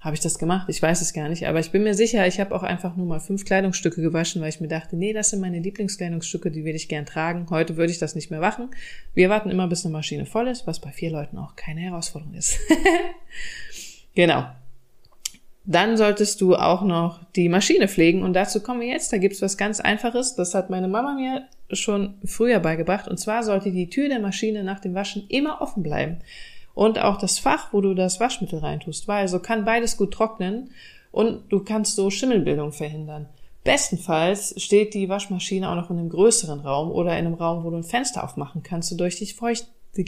habe 0.00 0.14
ich 0.14 0.20
das 0.20 0.38
gemacht? 0.38 0.66
Ich 0.70 0.80
weiß 0.80 1.02
es 1.02 1.12
gar 1.12 1.28
nicht, 1.28 1.46
aber 1.46 1.60
ich 1.60 1.72
bin 1.72 1.82
mir 1.82 1.92
sicher, 1.92 2.26
ich 2.26 2.40
habe 2.40 2.54
auch 2.54 2.62
einfach 2.62 2.96
nur 2.96 3.06
mal 3.06 3.20
fünf 3.20 3.44
Kleidungsstücke 3.44 4.00
gewaschen, 4.00 4.40
weil 4.40 4.48
ich 4.48 4.58
mir 4.58 4.68
dachte, 4.68 4.96
nee, 4.96 5.12
das 5.12 5.28
sind 5.28 5.40
meine 5.40 5.60
Lieblingskleidungsstücke, 5.60 6.50
die 6.50 6.64
will 6.64 6.74
ich 6.74 6.88
gern 6.88 7.04
tragen. 7.04 7.46
Heute 7.50 7.76
würde 7.76 7.92
ich 7.92 7.98
das 7.98 8.14
nicht 8.14 8.30
mehr 8.30 8.40
machen. 8.40 8.70
Wir 9.12 9.28
warten 9.28 9.50
immer, 9.50 9.68
bis 9.68 9.84
eine 9.84 9.92
Maschine 9.92 10.24
voll 10.24 10.48
ist, 10.48 10.66
was 10.66 10.80
bei 10.80 10.90
vier 10.90 11.10
Leuten 11.10 11.36
auch 11.36 11.54
keine 11.54 11.82
Herausforderung 11.82 12.32
ist. 12.32 12.58
genau. 14.14 14.46
Dann 15.66 15.98
solltest 15.98 16.40
du 16.40 16.56
auch 16.56 16.80
noch 16.80 17.22
die 17.36 17.50
Maschine 17.50 17.86
pflegen 17.86 18.22
und 18.22 18.32
dazu 18.32 18.62
kommen 18.62 18.80
wir 18.80 18.88
jetzt. 18.88 19.12
Da 19.12 19.18
gibt's 19.18 19.42
was 19.42 19.58
ganz 19.58 19.80
Einfaches. 19.80 20.34
Das 20.34 20.54
hat 20.54 20.70
meine 20.70 20.88
Mama 20.88 21.14
mir 21.14 21.46
schon 21.72 22.14
früher 22.24 22.60
beigebracht. 22.60 23.08
Und 23.08 23.18
zwar 23.18 23.42
sollte 23.42 23.72
die 23.72 23.88
Tür 23.88 24.08
der 24.08 24.20
Maschine 24.20 24.64
nach 24.64 24.80
dem 24.80 24.94
Waschen 24.94 25.26
immer 25.28 25.60
offen 25.60 25.82
bleiben. 25.82 26.18
Und 26.74 26.98
auch 26.98 27.18
das 27.18 27.38
Fach, 27.38 27.72
wo 27.72 27.80
du 27.80 27.94
das 27.94 28.20
Waschmittel 28.20 28.60
reintust, 28.60 29.08
weil 29.08 29.28
so 29.28 29.40
kann 29.40 29.64
beides 29.64 29.96
gut 29.96 30.12
trocknen 30.12 30.70
und 31.10 31.50
du 31.50 31.60
kannst 31.60 31.96
so 31.96 32.10
Schimmelbildung 32.10 32.72
verhindern. 32.72 33.28
Bestenfalls 33.64 34.54
steht 34.62 34.94
die 34.94 35.08
Waschmaschine 35.08 35.68
auch 35.68 35.74
noch 35.74 35.90
in 35.90 35.98
einem 35.98 36.08
größeren 36.08 36.60
Raum 36.60 36.90
oder 36.90 37.18
in 37.18 37.26
einem 37.26 37.34
Raum, 37.34 37.64
wo 37.64 37.70
du 37.70 37.76
ein 37.76 37.84
Fenster 37.84 38.24
aufmachen 38.24 38.62
kannst, 38.62 38.92
wodurch 38.92 39.18
dich 39.18 39.34
feucht, 39.34 39.66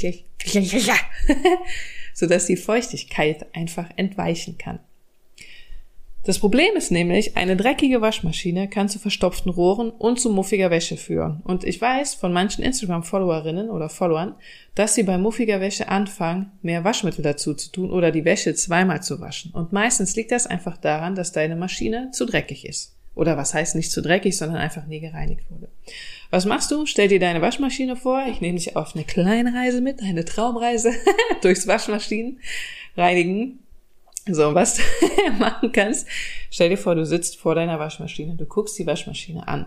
sodass 2.15 2.47
die 2.47 2.57
Feuchtigkeit 2.57 3.55
einfach 3.55 3.91
entweichen 3.97 4.57
kann. 4.57 4.79
Das 6.25 6.39
Problem 6.39 6.77
ist 6.77 6.93
nämlich, 6.93 7.37
eine 7.37 7.57
dreckige 7.57 8.01
Waschmaschine 8.01 8.69
kann 8.69 8.89
zu 8.89 9.01
verstopften 9.01 9.51
Rohren 9.51 9.91
und 9.91 10.21
zu 10.21 10.31
muffiger 10.31 10.71
Wäsche 10.71 10.97
führen. 10.97 11.41
Und 11.43 11.65
ich 11.65 11.81
weiß 11.81 12.15
von 12.15 12.33
manchen 12.33 12.63
Instagram-Followerinnen 12.63 13.69
oder 13.69 13.89
Followern, 13.89 14.37
dass 14.77 14.95
sie 14.95 15.03
bei 15.03 15.19
muffiger 15.19 15.61
Wäsche 15.61 15.89
anfangen, 15.89 16.53
mehr 16.63 16.85
Waschmittel 16.85 17.25
dazu 17.25 17.55
zu 17.55 17.73
tun 17.73 17.91
oder 17.91 18.13
die 18.13 18.25
Wäsche 18.25 18.55
zweimal 18.55 19.03
zu 19.03 19.21
waschen. 19.21 19.51
Und 19.53 19.73
meistens 19.73 20.15
liegt 20.15 20.31
das 20.31 20.47
einfach 20.47 20.77
daran, 20.77 21.17
dass 21.17 21.33
deine 21.33 21.57
Maschine 21.57 22.11
zu 22.13 22.25
dreckig 22.25 22.67
ist. 22.67 22.97
Oder 23.15 23.37
was 23.37 23.53
heißt 23.53 23.75
nicht 23.75 23.91
zu 23.91 24.01
dreckig, 24.01 24.37
sondern 24.37 24.59
einfach 24.59 24.87
nie 24.87 25.01
gereinigt 25.01 25.51
wurde. 25.51 25.69
Was 26.31 26.47
machst 26.47 26.71
du? 26.71 26.87
Stell 26.87 27.09
dir 27.09 27.19
deine 27.19 27.43
Waschmaschine 27.43 27.97
vor. 27.97 28.25
Ich 28.31 28.41
nehme 28.41 28.59
dich 28.59 28.77
auf 28.77 28.95
eine 28.95 29.05
kleine 29.05 29.53
Reise 29.55 29.81
mit, 29.81 30.01
eine 30.01 30.25
Traumreise 30.25 30.93
durchs 31.43 31.67
Waschmaschinen 31.67 32.39
reinigen. 32.97 33.62
So, 34.27 34.55
was 34.55 34.77
du 35.27 35.33
machen 35.33 35.73
kannst, 35.73 36.07
stell 36.51 36.69
dir 36.69 36.77
vor, 36.77 36.95
du 36.95 37.05
sitzt 37.05 37.39
vor 37.39 37.55
deiner 37.55 37.79
Waschmaschine, 37.79 38.37
du 38.37 38.47
guckst 38.47 38.79
die 38.79 38.87
Waschmaschine 38.87 39.47
an. 39.49 39.67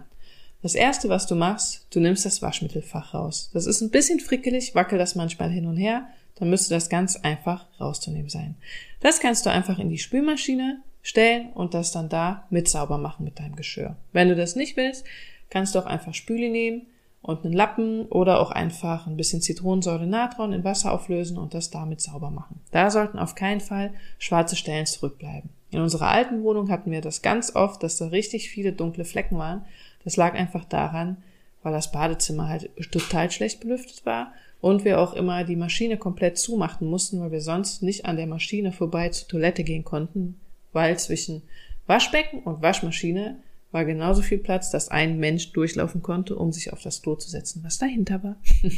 Das 0.61 0.75
erste, 0.75 1.09
was 1.09 1.27
du 1.27 1.35
machst, 1.35 1.85
du 1.91 1.99
nimmst 1.99 2.25
das 2.25 2.41
Waschmittelfach 2.41 3.13
raus. 3.13 3.51
Das 3.53 3.65
ist 3.65 3.81
ein 3.81 3.91
bisschen 3.91 4.19
frickelig, 4.19 4.73
wackel 4.73 4.97
das 4.97 5.15
manchmal 5.15 5.51
hin 5.51 5.67
und 5.67 5.77
her, 5.77 6.07
dann 6.35 6.49
müsste 6.49 6.73
das 6.73 6.89
ganz 6.89 7.17
einfach 7.17 7.67
rauszunehmen 7.79 8.29
sein. 8.29 8.55
Das 9.01 9.19
kannst 9.19 9.45
du 9.45 9.51
einfach 9.51 9.77
in 9.77 9.89
die 9.89 9.97
Spülmaschine 9.97 10.81
stellen 11.01 11.51
und 11.53 11.73
das 11.73 11.91
dann 11.91 12.09
da 12.09 12.47
mit 12.49 12.67
sauber 12.67 12.97
machen 12.97 13.25
mit 13.25 13.39
deinem 13.39 13.55
Geschirr. 13.55 13.95
Wenn 14.11 14.29
du 14.29 14.35
das 14.35 14.55
nicht 14.55 14.75
willst, 14.75 15.05
kannst 15.49 15.75
du 15.75 15.79
auch 15.79 15.85
einfach 15.85 16.13
Spüli 16.13 16.49
nehmen, 16.49 16.87
und 17.25 17.43
einen 17.43 17.55
Lappen 17.55 18.05
oder 18.05 18.39
auch 18.39 18.51
einfach 18.51 19.07
ein 19.07 19.17
bisschen 19.17 19.41
Zitronensäure 19.41 20.05
Natron 20.05 20.53
in 20.53 20.63
Wasser 20.63 20.91
auflösen 20.91 21.39
und 21.39 21.55
das 21.55 21.71
damit 21.71 21.99
sauber 21.99 22.29
machen. 22.29 22.61
Da 22.69 22.91
sollten 22.91 23.17
auf 23.17 23.33
keinen 23.33 23.61
Fall 23.61 23.93
schwarze 24.19 24.55
Stellen 24.55 24.85
zurückbleiben. 24.85 25.49
In 25.71 25.81
unserer 25.81 26.09
alten 26.09 26.43
Wohnung 26.43 26.69
hatten 26.69 26.91
wir 26.91 27.01
das 27.01 27.23
ganz 27.23 27.55
oft, 27.55 27.81
dass 27.81 27.97
da 27.97 28.09
richtig 28.09 28.51
viele 28.51 28.73
dunkle 28.73 29.05
Flecken 29.05 29.39
waren. 29.39 29.65
Das 30.03 30.17
lag 30.17 30.35
einfach 30.35 30.65
daran, 30.65 31.17
weil 31.63 31.73
das 31.73 31.91
Badezimmer 31.91 32.47
halt 32.47 32.69
total 32.91 33.31
schlecht 33.31 33.59
belüftet 33.59 34.05
war 34.05 34.31
und 34.61 34.85
wir 34.85 34.99
auch 34.99 35.13
immer 35.13 35.43
die 35.43 35.55
Maschine 35.55 35.97
komplett 35.97 36.37
zumachen 36.37 36.87
mussten, 36.87 37.19
weil 37.21 37.31
wir 37.31 37.41
sonst 37.41 37.81
nicht 37.81 38.05
an 38.05 38.17
der 38.17 38.27
Maschine 38.27 38.71
vorbei 38.71 39.09
zur 39.09 39.27
Toilette 39.29 39.63
gehen 39.63 39.83
konnten, 39.83 40.39
weil 40.73 40.99
zwischen 40.99 41.41
Waschbecken 41.87 42.43
und 42.43 42.61
Waschmaschine 42.61 43.37
war 43.75 43.83
genauso 43.83 44.21
viel 44.21 44.37
Platz, 44.37 44.71
dass 44.71 44.87
ein 44.87 45.19
Mensch 45.19 45.51
durchlaufen 45.51 46.01
konnte, 46.01 46.37
um 46.37 46.53
sich 46.53 46.71
auf 46.71 46.81
das 46.81 47.01
Klo 47.01 47.15
zu 47.15 47.29
setzen, 47.29 47.61
was 47.65 47.77
dahinter 47.77 48.23
war. 48.23 48.37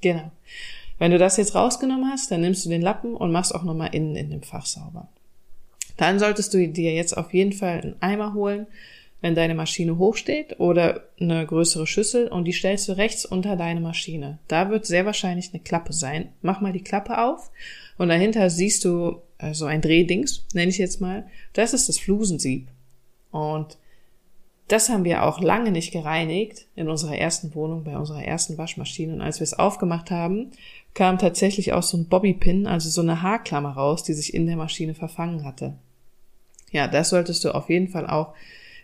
genau. 0.00 0.32
Wenn 0.98 1.10
du 1.10 1.18
das 1.18 1.36
jetzt 1.36 1.54
rausgenommen 1.54 2.10
hast, 2.10 2.30
dann 2.30 2.40
nimmst 2.40 2.64
du 2.64 2.70
den 2.70 2.80
Lappen 2.80 3.14
und 3.14 3.30
machst 3.30 3.54
auch 3.54 3.62
nochmal 3.62 3.94
innen 3.94 4.16
in 4.16 4.30
dem 4.30 4.42
Fach 4.42 4.64
sauber. 4.64 5.06
Dann 5.98 6.18
solltest 6.18 6.54
du 6.54 6.66
dir 6.66 6.94
jetzt 6.94 7.14
auf 7.14 7.34
jeden 7.34 7.52
Fall 7.52 7.82
einen 7.82 7.96
Eimer 8.00 8.32
holen, 8.32 8.66
wenn 9.20 9.34
deine 9.34 9.54
Maschine 9.54 9.98
hochsteht 9.98 10.58
oder 10.58 11.02
eine 11.20 11.44
größere 11.44 11.86
Schüssel 11.86 12.28
und 12.28 12.46
die 12.46 12.52
stellst 12.52 12.88
du 12.88 12.96
rechts 12.96 13.26
unter 13.26 13.54
deine 13.54 13.80
Maschine. 13.80 14.38
Da 14.48 14.70
wird 14.70 14.86
sehr 14.86 15.04
wahrscheinlich 15.04 15.50
eine 15.52 15.62
Klappe 15.62 15.92
sein. 15.92 16.30
Mach 16.40 16.62
mal 16.62 16.72
die 16.72 16.84
Klappe 16.84 17.22
auf 17.22 17.50
und 17.98 18.08
dahinter 18.08 18.48
siehst 18.48 18.86
du 18.86 19.20
äh, 19.36 19.52
so 19.52 19.66
ein 19.66 19.82
Drehdings, 19.82 20.46
nenne 20.54 20.70
ich 20.70 20.78
jetzt 20.78 21.02
mal. 21.02 21.26
Das 21.52 21.74
ist 21.74 21.90
das 21.90 21.98
Flusensieb. 21.98 22.68
Und 23.30 23.76
das 24.68 24.90
haben 24.90 25.04
wir 25.04 25.24
auch 25.24 25.40
lange 25.40 25.72
nicht 25.72 25.92
gereinigt 25.92 26.66
in 26.76 26.88
unserer 26.88 27.16
ersten 27.16 27.54
Wohnung, 27.54 27.84
bei 27.84 27.96
unserer 27.96 28.22
ersten 28.22 28.58
Waschmaschine. 28.58 29.14
Und 29.14 29.22
als 29.22 29.40
wir 29.40 29.44
es 29.44 29.58
aufgemacht 29.58 30.10
haben, 30.10 30.50
kam 30.94 31.18
tatsächlich 31.18 31.72
auch 31.72 31.82
so 31.82 31.96
ein 31.96 32.08
Bobbypin, 32.08 32.66
also 32.66 32.90
so 32.90 33.00
eine 33.00 33.22
Haarklammer 33.22 33.70
raus, 33.70 34.02
die 34.02 34.12
sich 34.12 34.34
in 34.34 34.46
der 34.46 34.56
Maschine 34.56 34.94
verfangen 34.94 35.44
hatte. 35.44 35.74
Ja, 36.70 36.86
das 36.86 37.08
solltest 37.08 37.44
du 37.44 37.54
auf 37.54 37.70
jeden 37.70 37.88
Fall 37.88 38.06
auch 38.06 38.34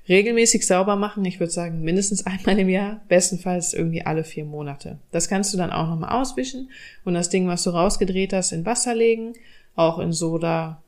regelmäßig 0.08 0.66
sauber 0.66 0.96
machen. 0.96 1.24
Ich 1.24 1.38
würde 1.38 1.52
sagen, 1.52 1.82
mindestens 1.82 2.24
einmal 2.26 2.58
im 2.58 2.68
Jahr, 2.68 3.02
bestenfalls 3.08 3.74
irgendwie 3.74 4.02
alle 4.02 4.24
vier 4.24 4.44
Monate. 4.44 4.98
Das 5.10 5.28
kannst 5.28 5.52
du 5.52 5.58
dann 5.58 5.70
auch 5.70 5.88
nochmal 5.88 6.18
auswischen 6.20 6.70
und 7.04 7.14
das 7.14 7.28
Ding, 7.28 7.46
was 7.46 7.62
du 7.62 7.70
rausgedreht 7.70 8.32
hast, 8.32 8.52
in 8.52 8.64
Wasser 8.64 8.94
legen, 8.94 9.34
auch 9.76 9.98
in 9.98 10.12
Soda 10.12 10.82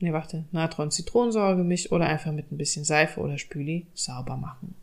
nee, 0.00 0.12
warte, 0.12 0.44
Natron-Zitronensäure 0.52 1.56
gemischt 1.56 1.92
oder 1.92 2.06
einfach 2.06 2.32
mit 2.32 2.50
ein 2.52 2.58
bisschen 2.58 2.84
Seife 2.84 3.20
oder 3.20 3.38
Spüli 3.38 3.86
sauber 3.94 4.36
machen. 4.36 4.74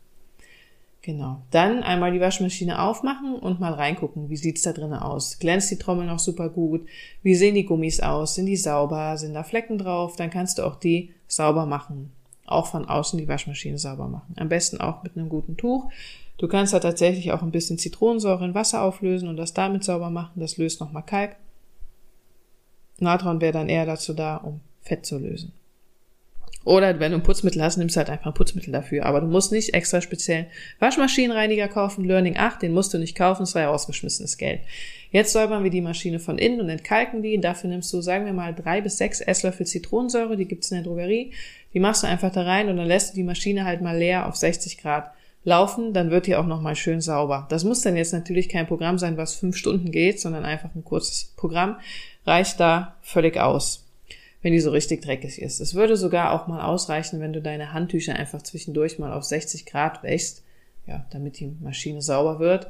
Genau. 1.02 1.42
Dann 1.50 1.82
einmal 1.82 2.12
die 2.12 2.20
Waschmaschine 2.20 2.80
aufmachen 2.80 3.34
und 3.34 3.58
mal 3.58 3.72
reingucken, 3.72 4.30
wie 4.30 4.36
sieht's 4.36 4.62
da 4.62 4.72
drinnen 4.72 4.94
aus. 4.94 5.40
Glänzt 5.40 5.70
die 5.72 5.78
Trommel 5.78 6.06
noch 6.06 6.20
super 6.20 6.48
gut? 6.48 6.86
Wie 7.24 7.34
sehen 7.34 7.56
die 7.56 7.64
Gummis 7.64 8.00
aus? 8.00 8.36
Sind 8.36 8.46
die 8.46 8.56
sauber? 8.56 9.16
Sind 9.18 9.34
da 9.34 9.42
Flecken 9.42 9.78
drauf? 9.78 10.14
Dann 10.14 10.30
kannst 10.30 10.58
du 10.58 10.62
auch 10.62 10.76
die 10.76 11.12
sauber 11.26 11.66
machen. 11.66 12.12
Auch 12.46 12.66
von 12.66 12.84
außen 12.84 13.18
die 13.18 13.26
Waschmaschine 13.26 13.78
sauber 13.78 14.06
machen. 14.06 14.34
Am 14.36 14.48
besten 14.48 14.80
auch 14.80 15.02
mit 15.02 15.16
einem 15.16 15.28
guten 15.28 15.56
Tuch. 15.56 15.90
Du 16.38 16.46
kannst 16.46 16.72
da 16.72 16.78
tatsächlich 16.78 17.32
auch 17.32 17.42
ein 17.42 17.50
bisschen 17.50 17.78
Zitronensäure 17.78 18.44
in 18.44 18.54
Wasser 18.54 18.82
auflösen 18.82 19.28
und 19.28 19.36
das 19.36 19.54
damit 19.54 19.82
sauber 19.82 20.10
machen. 20.10 20.40
Das 20.40 20.56
löst 20.56 20.80
nochmal 20.80 21.02
Kalk. 21.04 21.34
Natron 23.00 23.40
wäre 23.40 23.52
dann 23.52 23.68
eher 23.68 23.86
dazu 23.86 24.14
da, 24.14 24.36
um 24.36 24.60
Fett 24.82 25.06
zu 25.06 25.18
lösen. 25.18 25.52
Oder 26.64 27.00
wenn 27.00 27.10
du 27.10 27.18
ein 27.18 27.24
Putzmittel 27.24 27.62
hast, 27.62 27.76
nimmst 27.76 27.96
du 27.96 27.98
halt 27.98 28.10
einfach 28.10 28.26
ein 28.26 28.34
Putzmittel 28.34 28.72
dafür. 28.72 29.04
Aber 29.06 29.20
du 29.20 29.26
musst 29.26 29.50
nicht 29.50 29.74
extra 29.74 30.00
speziellen 30.00 30.46
Waschmaschinenreiniger 30.78 31.66
kaufen. 31.66 32.04
Learning 32.04 32.36
8, 32.36 32.62
den 32.62 32.72
musst 32.72 32.94
du 32.94 32.98
nicht 32.98 33.16
kaufen, 33.16 33.42
das 33.42 33.54
war 33.54 33.62
ja 33.62 33.70
rausgeschmissenes 33.70 34.38
Geld. 34.38 34.60
Jetzt 35.10 35.32
säubern 35.32 35.64
wir 35.64 35.70
die 35.70 35.80
Maschine 35.80 36.20
von 36.20 36.38
innen 36.38 36.60
und 36.60 36.68
entkalken 36.68 37.22
die. 37.22 37.40
Dafür 37.40 37.68
nimmst 37.68 37.92
du, 37.92 38.00
sagen 38.00 38.26
wir 38.26 38.32
mal, 38.32 38.54
drei 38.54 38.80
bis 38.80 38.96
sechs 38.96 39.20
Esslöffel 39.20 39.66
Zitronensäure, 39.66 40.36
die 40.36 40.46
gibt's 40.46 40.70
in 40.70 40.76
der 40.76 40.84
Drogerie. 40.84 41.32
Die 41.74 41.80
machst 41.80 42.04
du 42.04 42.06
einfach 42.06 42.30
da 42.30 42.42
rein 42.42 42.68
und 42.68 42.76
dann 42.76 42.86
lässt 42.86 43.12
du 43.12 43.16
die 43.16 43.24
Maschine 43.24 43.64
halt 43.64 43.80
mal 43.80 43.98
leer 43.98 44.28
auf 44.28 44.36
60 44.36 44.78
Grad 44.78 45.10
laufen, 45.44 45.92
dann 45.92 46.12
wird 46.12 46.28
die 46.28 46.36
auch 46.36 46.46
nochmal 46.46 46.76
schön 46.76 47.00
sauber. 47.00 47.46
Das 47.50 47.64
muss 47.64 47.82
dann 47.82 47.96
jetzt 47.96 48.12
natürlich 48.12 48.48
kein 48.48 48.68
Programm 48.68 48.98
sein, 48.98 49.16
was 49.16 49.34
fünf 49.34 49.56
Stunden 49.56 49.90
geht, 49.90 50.20
sondern 50.20 50.44
einfach 50.44 50.72
ein 50.76 50.84
kurzes 50.84 51.32
Programm. 51.36 51.78
Reicht 52.24 52.60
da 52.60 52.96
völlig 53.02 53.38
aus 53.38 53.84
wenn 54.42 54.52
die 54.52 54.60
so 54.60 54.70
richtig 54.70 55.02
dreckig 55.02 55.40
ist. 55.40 55.60
Es 55.60 55.74
würde 55.74 55.96
sogar 55.96 56.32
auch 56.32 56.48
mal 56.48 56.62
ausreichen, 56.62 57.20
wenn 57.20 57.32
du 57.32 57.40
deine 57.40 57.72
Handtücher 57.72 58.16
einfach 58.16 58.42
zwischendurch 58.42 58.98
mal 58.98 59.12
auf 59.12 59.24
60 59.24 59.66
Grad 59.66 60.02
wäschst, 60.02 60.42
ja, 60.86 61.06
damit 61.10 61.38
die 61.38 61.52
Maschine 61.60 62.02
sauber 62.02 62.40
wird. 62.40 62.66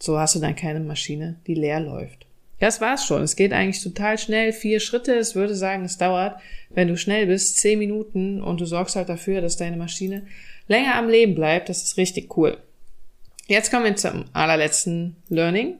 So 0.00 0.18
hast 0.18 0.34
du 0.34 0.40
dann 0.40 0.56
keine 0.56 0.80
Maschine, 0.80 1.36
die 1.46 1.54
leer 1.54 1.80
läuft. 1.80 2.26
Das 2.58 2.80
war's 2.80 3.04
schon. 3.04 3.22
Es 3.22 3.36
geht 3.36 3.52
eigentlich 3.52 3.82
total 3.82 4.18
schnell. 4.18 4.52
Vier 4.52 4.80
Schritte. 4.80 5.14
Es 5.14 5.34
würde 5.34 5.54
sagen, 5.54 5.84
es 5.84 5.98
dauert, 5.98 6.40
wenn 6.70 6.88
du 6.88 6.96
schnell 6.96 7.26
bist, 7.26 7.58
zehn 7.58 7.78
Minuten 7.78 8.42
und 8.42 8.60
du 8.60 8.64
sorgst 8.64 8.96
halt 8.96 9.08
dafür, 9.08 9.40
dass 9.40 9.56
deine 9.56 9.76
Maschine 9.76 10.26
länger 10.66 10.94
am 10.94 11.08
Leben 11.08 11.34
bleibt. 11.34 11.68
Das 11.68 11.82
ist 11.82 11.96
richtig 11.96 12.36
cool. 12.36 12.56
Jetzt 13.46 13.70
kommen 13.70 13.84
wir 13.84 13.96
zum 13.96 14.24
allerletzten 14.32 15.16
Learning. 15.28 15.74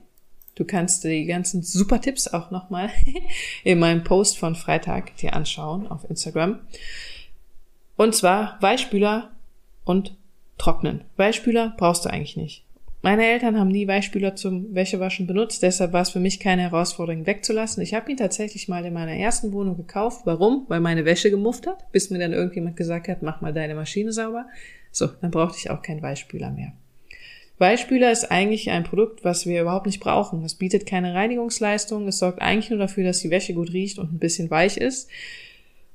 Du 0.55 0.63
kannst 0.63 1.03
die 1.03 1.25
ganzen 1.25 1.63
super 1.63 1.99
Tipps 2.01 2.27
auch 2.27 2.49
nochmal 2.49 2.89
in 3.63 3.79
meinem 3.79 4.03
Post 4.03 4.37
von 4.37 4.55
Freitag 4.55 5.15
dir 5.17 5.33
anschauen 5.33 5.87
auf 5.87 6.09
Instagram. 6.09 6.59
Und 7.97 8.15
zwar 8.15 8.57
Weichspüler 8.61 9.31
und 9.83 10.15
Trocknen. 10.57 11.01
Weichspüler 11.17 11.73
brauchst 11.77 12.05
du 12.05 12.09
eigentlich 12.09 12.37
nicht. 12.37 12.65
Meine 13.01 13.25
Eltern 13.27 13.59
haben 13.59 13.67
nie 13.67 13.87
Weichspüler 13.87 14.35
zum 14.35 14.73
Wäschewaschen 14.73 15.27
benutzt, 15.27 15.61
deshalb 15.61 15.93
war 15.93 16.01
es 16.01 16.09
für 16.09 16.19
mich 16.19 16.39
keine 16.39 16.63
Herausforderung 16.63 17.27
wegzulassen. 17.27 17.83
Ich 17.83 17.93
habe 17.93 18.09
ihn 18.09 18.17
tatsächlich 18.17 18.67
mal 18.67 18.83
in 18.83 18.93
meiner 18.93 19.15
ersten 19.15 19.53
Wohnung 19.53 19.77
gekauft. 19.77 20.21
Warum? 20.25 20.65
Weil 20.69 20.79
meine 20.79 21.05
Wäsche 21.05 21.29
gemufft 21.29 21.67
hat, 21.67 21.91
bis 21.91 22.09
mir 22.09 22.17
dann 22.17 22.33
irgendjemand 22.33 22.77
gesagt 22.77 23.07
hat, 23.07 23.21
mach 23.21 23.41
mal 23.41 23.53
deine 23.53 23.75
Maschine 23.75 24.11
sauber. 24.11 24.47
So, 24.91 25.07
dann 25.21 25.29
brauchte 25.29 25.59
ich 25.59 25.69
auch 25.69 25.83
keinen 25.83 26.01
Weichspüler 26.01 26.49
mehr. 26.49 26.73
Weichspüler 27.57 28.11
ist 28.11 28.31
eigentlich 28.31 28.69
ein 28.69 28.83
Produkt, 28.83 29.23
was 29.23 29.45
wir 29.45 29.61
überhaupt 29.61 29.85
nicht 29.85 30.01
brauchen. 30.01 30.43
Es 30.43 30.55
bietet 30.55 30.85
keine 30.85 31.13
Reinigungsleistung. 31.13 32.07
Es 32.07 32.19
sorgt 32.19 32.41
eigentlich 32.41 32.69
nur 32.69 32.79
dafür, 32.79 33.05
dass 33.05 33.21
die 33.21 33.29
Wäsche 33.29 33.53
gut 33.53 33.71
riecht 33.71 33.97
und 33.97 34.11
ein 34.13 34.19
bisschen 34.19 34.49
weich 34.49 34.77
ist. 34.77 35.09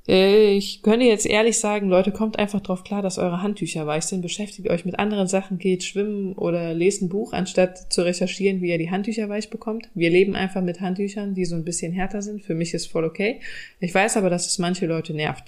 Äh, 0.08 0.56
ich 0.56 0.82
könnte 0.82 1.04
jetzt 1.04 1.26
ehrlich 1.26 1.58
sagen, 1.58 1.88
Leute, 1.88 2.12
kommt 2.12 2.38
einfach 2.38 2.60
drauf 2.60 2.82
klar, 2.82 3.02
dass 3.02 3.18
eure 3.18 3.42
Handtücher 3.42 3.86
weich 3.86 4.04
sind. 4.04 4.22
Beschäftigt 4.22 4.70
euch 4.70 4.84
mit 4.84 4.98
anderen 4.98 5.28
Sachen, 5.28 5.58
geht 5.58 5.84
schwimmen 5.84 6.32
oder 6.32 6.74
lest 6.74 7.02
ein 7.02 7.08
Buch, 7.08 7.32
anstatt 7.32 7.92
zu 7.92 8.02
recherchieren, 8.02 8.62
wie 8.62 8.70
ihr 8.70 8.78
die 8.78 8.90
Handtücher 8.90 9.28
weich 9.28 9.50
bekommt. 9.50 9.88
Wir 9.94 10.10
leben 10.10 10.34
einfach 10.34 10.62
mit 10.62 10.80
Handtüchern, 10.80 11.34
die 11.34 11.44
so 11.44 11.56
ein 11.56 11.64
bisschen 11.64 11.92
härter 11.92 12.22
sind. 12.22 12.42
Für 12.42 12.54
mich 12.54 12.74
ist 12.74 12.86
voll 12.86 13.04
okay. 13.04 13.40
Ich 13.80 13.94
weiß 13.94 14.16
aber, 14.16 14.30
dass 14.30 14.46
es 14.46 14.58
manche 14.58 14.86
Leute 14.86 15.12
nervt. 15.12 15.44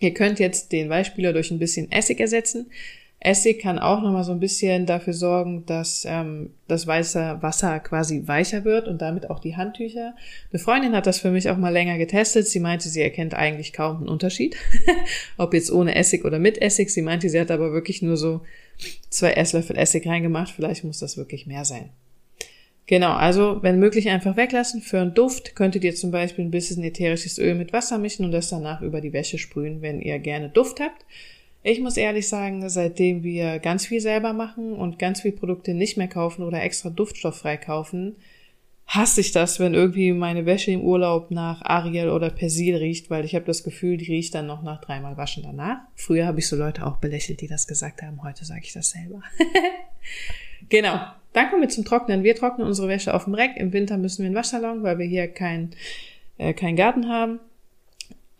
Ihr 0.00 0.14
könnt 0.14 0.40
jetzt 0.40 0.72
den 0.72 0.88
Weichspüler 0.88 1.32
durch 1.32 1.50
ein 1.50 1.58
bisschen 1.58 1.92
Essig 1.92 2.20
ersetzen. 2.20 2.70
Essig 3.22 3.60
kann 3.60 3.78
auch 3.78 4.00
nochmal 4.00 4.24
so 4.24 4.32
ein 4.32 4.40
bisschen 4.40 4.86
dafür 4.86 5.12
sorgen, 5.12 5.66
dass 5.66 6.06
ähm, 6.08 6.54
das 6.68 6.86
weiße 6.86 7.38
Wasser 7.42 7.78
quasi 7.80 8.22
weicher 8.26 8.64
wird 8.64 8.88
und 8.88 9.02
damit 9.02 9.28
auch 9.28 9.40
die 9.40 9.56
Handtücher. 9.56 10.14
Eine 10.50 10.58
Freundin 10.58 10.96
hat 10.96 11.06
das 11.06 11.20
für 11.20 11.30
mich 11.30 11.50
auch 11.50 11.58
mal 11.58 11.68
länger 11.68 11.98
getestet. 11.98 12.48
Sie 12.48 12.60
meinte, 12.60 12.88
sie 12.88 13.02
erkennt 13.02 13.34
eigentlich 13.34 13.74
kaum 13.74 13.98
einen 13.98 14.08
Unterschied, 14.08 14.56
ob 15.36 15.52
jetzt 15.52 15.70
ohne 15.70 15.96
Essig 15.96 16.24
oder 16.24 16.38
mit 16.38 16.62
Essig. 16.62 16.88
Sie 16.88 17.02
meinte, 17.02 17.28
sie 17.28 17.38
hat 17.38 17.50
aber 17.50 17.72
wirklich 17.72 18.00
nur 18.00 18.16
so 18.16 18.40
zwei 19.10 19.32
Esslöffel 19.32 19.76
Essig 19.76 20.06
reingemacht. 20.06 20.54
Vielleicht 20.54 20.84
muss 20.84 20.98
das 20.98 21.18
wirklich 21.18 21.46
mehr 21.46 21.66
sein. 21.66 21.90
Genau, 22.86 23.12
also 23.12 23.62
wenn 23.62 23.78
möglich 23.78 24.08
einfach 24.08 24.38
weglassen. 24.38 24.80
Für 24.80 24.98
einen 24.98 25.12
Duft 25.12 25.54
könntet 25.54 25.84
ihr 25.84 25.94
zum 25.94 26.10
Beispiel 26.10 26.46
ein 26.46 26.50
bisschen 26.50 26.82
ätherisches 26.82 27.38
Öl 27.38 27.54
mit 27.54 27.74
Wasser 27.74 27.98
mischen 27.98 28.24
und 28.24 28.32
das 28.32 28.48
danach 28.48 28.80
über 28.80 29.02
die 29.02 29.12
Wäsche 29.12 29.36
sprühen, 29.36 29.82
wenn 29.82 30.00
ihr 30.00 30.18
gerne 30.18 30.48
Duft 30.48 30.80
habt. 30.80 31.04
Ich 31.62 31.80
muss 31.80 31.96
ehrlich 31.96 32.28
sagen, 32.28 32.66
seitdem 32.68 33.22
wir 33.22 33.58
ganz 33.58 33.86
viel 33.86 34.00
selber 34.00 34.32
machen 34.32 34.72
und 34.72 34.98
ganz 34.98 35.20
viel 35.20 35.32
Produkte 35.32 35.74
nicht 35.74 35.98
mehr 35.98 36.08
kaufen 36.08 36.42
oder 36.42 36.62
extra 36.62 36.88
duftstofffrei 36.88 37.58
kaufen, 37.58 38.16
hasse 38.86 39.20
ich 39.20 39.30
das, 39.32 39.60
wenn 39.60 39.74
irgendwie 39.74 40.12
meine 40.12 40.46
Wäsche 40.46 40.72
im 40.72 40.80
Urlaub 40.80 41.30
nach 41.30 41.62
Ariel 41.62 42.08
oder 42.08 42.30
Persil 42.30 42.76
riecht, 42.76 43.10
weil 43.10 43.24
ich 43.24 43.34
habe 43.34 43.44
das 43.44 43.62
Gefühl, 43.62 43.98
die 43.98 44.10
riecht 44.10 44.34
dann 44.34 44.46
noch 44.46 44.62
nach 44.62 44.80
dreimal 44.80 45.16
Waschen 45.16 45.42
danach. 45.42 45.78
Früher 45.94 46.26
habe 46.26 46.40
ich 46.40 46.48
so 46.48 46.56
Leute 46.56 46.86
auch 46.86 46.96
belächelt, 46.96 47.40
die 47.40 47.46
das 47.46 47.68
gesagt 47.68 48.02
haben. 48.02 48.22
Heute 48.22 48.44
sage 48.44 48.62
ich 48.64 48.72
das 48.72 48.90
selber. 48.90 49.22
genau. 50.70 50.98
Dann 51.34 51.50
kommen 51.50 51.62
wir 51.62 51.68
zum 51.68 51.84
Trocknen. 51.84 52.24
Wir 52.24 52.34
trocknen 52.34 52.66
unsere 52.66 52.88
Wäsche 52.88 53.14
auf 53.14 53.24
dem 53.24 53.34
Reck. 53.34 53.52
Im 53.56 53.72
Winter 53.72 53.96
müssen 53.96 54.22
wir 54.22 54.26
einen 54.26 54.34
Waschsalon, 54.34 54.82
weil 54.82 54.98
wir 54.98 55.06
hier 55.06 55.28
keinen 55.28 55.70
äh, 56.38 56.54
kein 56.54 56.74
Garten 56.74 57.08
haben. 57.08 57.38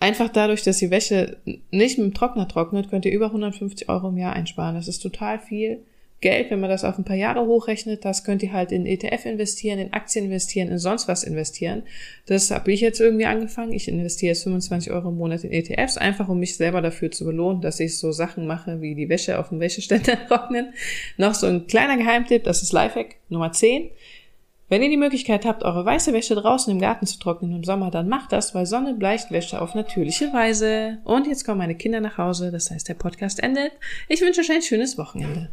Einfach 0.03 0.31
dadurch, 0.31 0.63
dass 0.63 0.79
die 0.79 0.91
Wäsche 0.91 1.37
nicht 1.71 1.99
mit 1.99 2.07
dem 2.07 2.15
Trockner 2.15 2.49
trocknet, 2.49 2.89
könnt 2.89 3.05
ihr 3.05 3.13
über 3.13 3.27
150 3.27 3.91
Euro 3.91 4.09
im 4.09 4.17
Jahr 4.17 4.33
einsparen. 4.33 4.75
Das 4.75 4.89
ist 4.89 5.01
total 5.01 5.39
viel 5.39 5.83
Geld, 6.23 6.51
wenn 6.51 6.61
man 6.61 6.71
das 6.71 6.85
auf 6.85 6.97
ein 6.97 7.05
paar 7.05 7.17
Jahre 7.17 7.47
hochrechnet. 7.47 8.05
Das 8.05 8.25
könnt 8.25 8.43
ihr 8.43 8.53
halt 8.55 8.73
in 8.73 8.87
ETF 8.87 9.27
investieren, 9.27 9.79
in 9.79 9.93
Aktien 9.93 10.25
investieren, 10.25 10.69
in 10.69 10.79
sonst 10.79 11.07
was 11.07 11.23
investieren. 11.23 11.83
Das 12.25 12.51
habe 12.51 12.73
ich 12.73 12.81
jetzt 12.81 12.99
irgendwie 12.99 13.27
angefangen. 13.27 13.73
Ich 13.73 13.89
investiere 13.89 14.31
jetzt 14.31 14.45
25 14.45 14.91
Euro 14.91 15.11
im 15.11 15.19
Monat 15.19 15.45
in 15.45 15.53
ETFs, 15.53 15.99
einfach 15.99 16.31
um 16.31 16.39
mich 16.39 16.57
selber 16.57 16.81
dafür 16.81 17.11
zu 17.11 17.27
belohnen, 17.27 17.61
dass 17.61 17.79
ich 17.79 17.99
so 17.99 18.11
Sachen 18.11 18.47
mache, 18.47 18.81
wie 18.81 18.95
die 18.95 19.11
Wäsche 19.11 19.39
auf 19.39 19.51
dem 19.51 19.61
Wäscheständer 19.61 20.19
trocknen. 20.29 20.73
Noch 21.19 21.35
so 21.35 21.47
ein 21.47 21.67
kleiner 21.67 21.99
Geheimtipp, 21.99 22.45
das 22.45 22.63
ist 22.63 22.73
Lifehack 22.73 23.17
Nummer 23.29 23.53
10. 23.53 23.91
Wenn 24.71 24.85
ihr 24.85 24.89
die 24.89 24.97
Möglichkeit 24.97 25.47
habt, 25.47 25.65
eure 25.65 25.85
weiße 25.85 26.13
Wäsche 26.13 26.37
draußen 26.37 26.73
im 26.73 26.79
Garten 26.79 27.05
zu 27.05 27.19
trocknen 27.19 27.57
im 27.57 27.65
Sommer, 27.65 27.91
dann 27.91 28.09
macht 28.09 28.31
das, 28.31 28.55
weil 28.55 28.67
Sonne 28.67 28.95
bleicht 28.95 29.33
Wäsche 29.33 29.61
auf 29.61 29.75
natürliche 29.75 30.33
Weise. 30.33 30.99
Und 31.03 31.27
jetzt 31.27 31.45
kommen 31.45 31.59
meine 31.59 31.75
Kinder 31.75 32.01
nach 32.01 32.19
Hause, 32.19 32.53
das 32.53 32.71
heißt, 32.71 32.89
der 32.89 32.95
Podcast 32.95 33.43
endet. 33.43 33.73
Ich 34.09 34.21
wünsche 34.21 34.43
euch 34.43 34.53
ein 34.53 34.63
schönes 34.63 34.97
Wochenende. 34.97 35.51